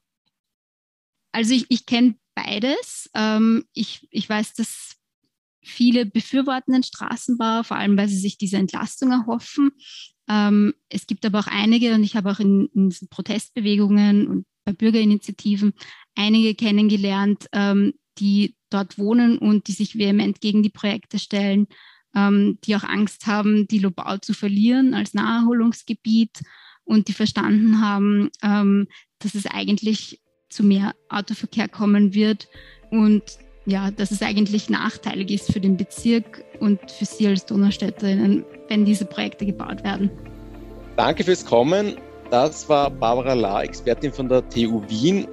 Also 1.32 1.54
ich, 1.54 1.66
ich 1.68 1.85
kenne 1.85 2.14
beides. 2.35 3.11
Ähm, 3.14 3.64
ich, 3.72 4.06
ich 4.11 4.28
weiß, 4.28 4.54
dass 4.54 4.96
Viele 5.66 6.06
befürworten 6.06 6.74
den 6.74 6.85
Straßenbau, 6.85 7.64
vor 7.64 7.76
allem 7.76 7.96
weil 7.96 8.09
sie 8.09 8.20
sich 8.20 8.38
diese 8.38 8.56
Entlastung 8.56 9.11
erhoffen. 9.11 9.72
Ähm, 10.28 10.74
es 10.88 11.06
gibt 11.06 11.24
aber 11.24 11.40
auch 11.40 11.46
einige, 11.46 11.94
und 11.94 12.02
ich 12.02 12.16
habe 12.16 12.30
auch 12.30 12.40
in, 12.40 12.68
in 12.74 12.94
Protestbewegungen 13.10 14.26
und 14.26 14.46
bei 14.64 14.72
Bürgerinitiativen 14.72 15.72
einige 16.14 16.54
kennengelernt, 16.54 17.46
ähm, 17.52 17.94
die 18.18 18.56
dort 18.70 18.98
wohnen 18.98 19.38
und 19.38 19.68
die 19.68 19.72
sich 19.72 19.96
vehement 19.96 20.40
gegen 20.40 20.62
die 20.62 20.70
Projekte 20.70 21.18
stellen, 21.18 21.68
ähm, 22.14 22.58
die 22.64 22.74
auch 22.74 22.82
Angst 22.82 23.26
haben, 23.26 23.68
die 23.68 23.78
Lobau 23.78 24.18
zu 24.18 24.34
verlieren 24.34 24.94
als 24.94 25.14
Naherholungsgebiet. 25.14 26.42
Und 26.84 27.08
die 27.08 27.14
verstanden 27.14 27.80
haben, 27.80 28.30
ähm, 28.42 28.86
dass 29.18 29.34
es 29.34 29.46
eigentlich 29.46 30.20
zu 30.48 30.62
mehr 30.62 30.94
Autoverkehr 31.08 31.68
kommen 31.68 32.14
wird. 32.14 32.48
Und 32.90 33.24
ja, 33.66 33.90
dass 33.90 34.11
es 34.11 34.22
eigentlich 34.22 34.70
nachteilig 34.70 35.31
ist 35.31 35.52
für 35.52 35.61
den 35.61 35.76
Bezirk 35.76 36.44
und 36.61 36.90
für 36.90 37.05
Sie 37.05 37.26
als 37.26 37.44
Donaustädterinnen, 37.46 38.44
wenn 38.68 38.85
diese 38.85 39.05
Projekte 39.05 39.44
gebaut 39.44 39.85
werden. 39.85 40.11
Danke 40.96 41.24
fürs 41.24 41.44
Kommen. 41.44 41.96
Das 42.31 42.68
war 42.68 42.90
Barbara 42.90 43.35
La, 43.35 43.62
Expertin 43.62 44.12
von 44.12 44.29
der 44.29 44.48
TU 44.48 44.83
Wien. 44.88 45.29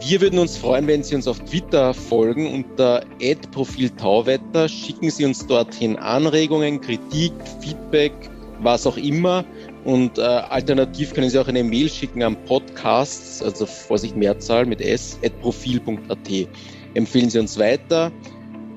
Wir 0.00 0.20
würden 0.20 0.38
uns 0.38 0.56
freuen, 0.56 0.86
wenn 0.86 1.02
Sie 1.02 1.14
uns 1.14 1.28
auf 1.28 1.38
Twitter 1.40 1.94
folgen 1.94 2.52
unter 2.52 3.04
@profiltauwetter. 3.52 4.68
Schicken 4.68 5.10
Sie 5.10 5.24
uns 5.24 5.46
dorthin 5.46 5.96
Anregungen, 5.96 6.80
Kritik, 6.80 7.32
Feedback, 7.60 8.12
was 8.60 8.86
auch 8.86 8.96
immer. 8.96 9.44
Und 9.84 10.18
äh, 10.18 10.22
alternativ 10.22 11.14
können 11.14 11.30
Sie 11.30 11.38
auch 11.38 11.46
eine 11.46 11.62
Mail 11.62 11.88
schicken 11.88 12.22
am 12.22 12.36
Podcasts, 12.46 13.40
also 13.42 13.66
Vorsicht 13.66 14.16
Mehrzahl 14.16 14.66
mit 14.66 14.80
s, 14.80 15.18
at 15.24 15.40
profil.at. 15.40 16.48
Empfehlen 16.96 17.28
Sie 17.28 17.38
uns 17.38 17.58
weiter, 17.58 18.10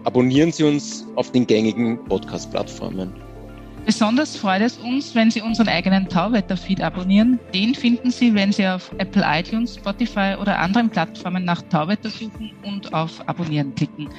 abonnieren 0.03 0.51
Sie 0.51 0.65
uns 0.65 1.07
auf 1.15 1.31
den 1.31 1.47
gängigen 1.47 2.03
Podcast-Plattformen. 2.05 3.13
Besonders 3.85 4.35
freut 4.35 4.61
es 4.61 4.77
uns, 4.77 5.15
wenn 5.15 5.31
Sie 5.31 5.41
unseren 5.41 5.69
eigenen 5.69 6.09
Tauwetter-Feed 6.09 6.81
abonnieren. 6.81 7.39
Den 7.53 7.73
finden 7.73 8.11
Sie, 8.11 8.35
wenn 8.35 8.51
Sie 8.51 8.67
auf 8.67 8.91
Apple 8.97 9.23
iTunes, 9.25 9.75
Spotify 9.75 10.35
oder 10.39 10.59
anderen 10.59 10.89
Plattformen 10.89 11.45
nach 11.45 11.61
Tauwetter 11.69 12.09
suchen 12.09 12.51
und 12.63 12.93
auf 12.93 13.27
Abonnieren 13.27 13.73
klicken. 13.73 14.09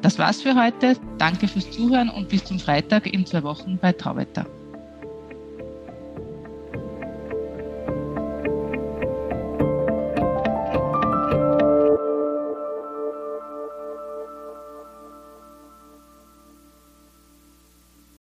Das 0.00 0.18
war's 0.18 0.40
für 0.40 0.54
heute. 0.54 0.96
Danke 1.18 1.46
fürs 1.46 1.70
Zuhören 1.70 2.08
und 2.08 2.30
bis 2.30 2.44
zum 2.44 2.58
Freitag 2.58 3.12
in 3.12 3.26
zwei 3.26 3.42
Wochen 3.42 3.78
bei 3.80 3.92
Tauwetter. 3.92 4.46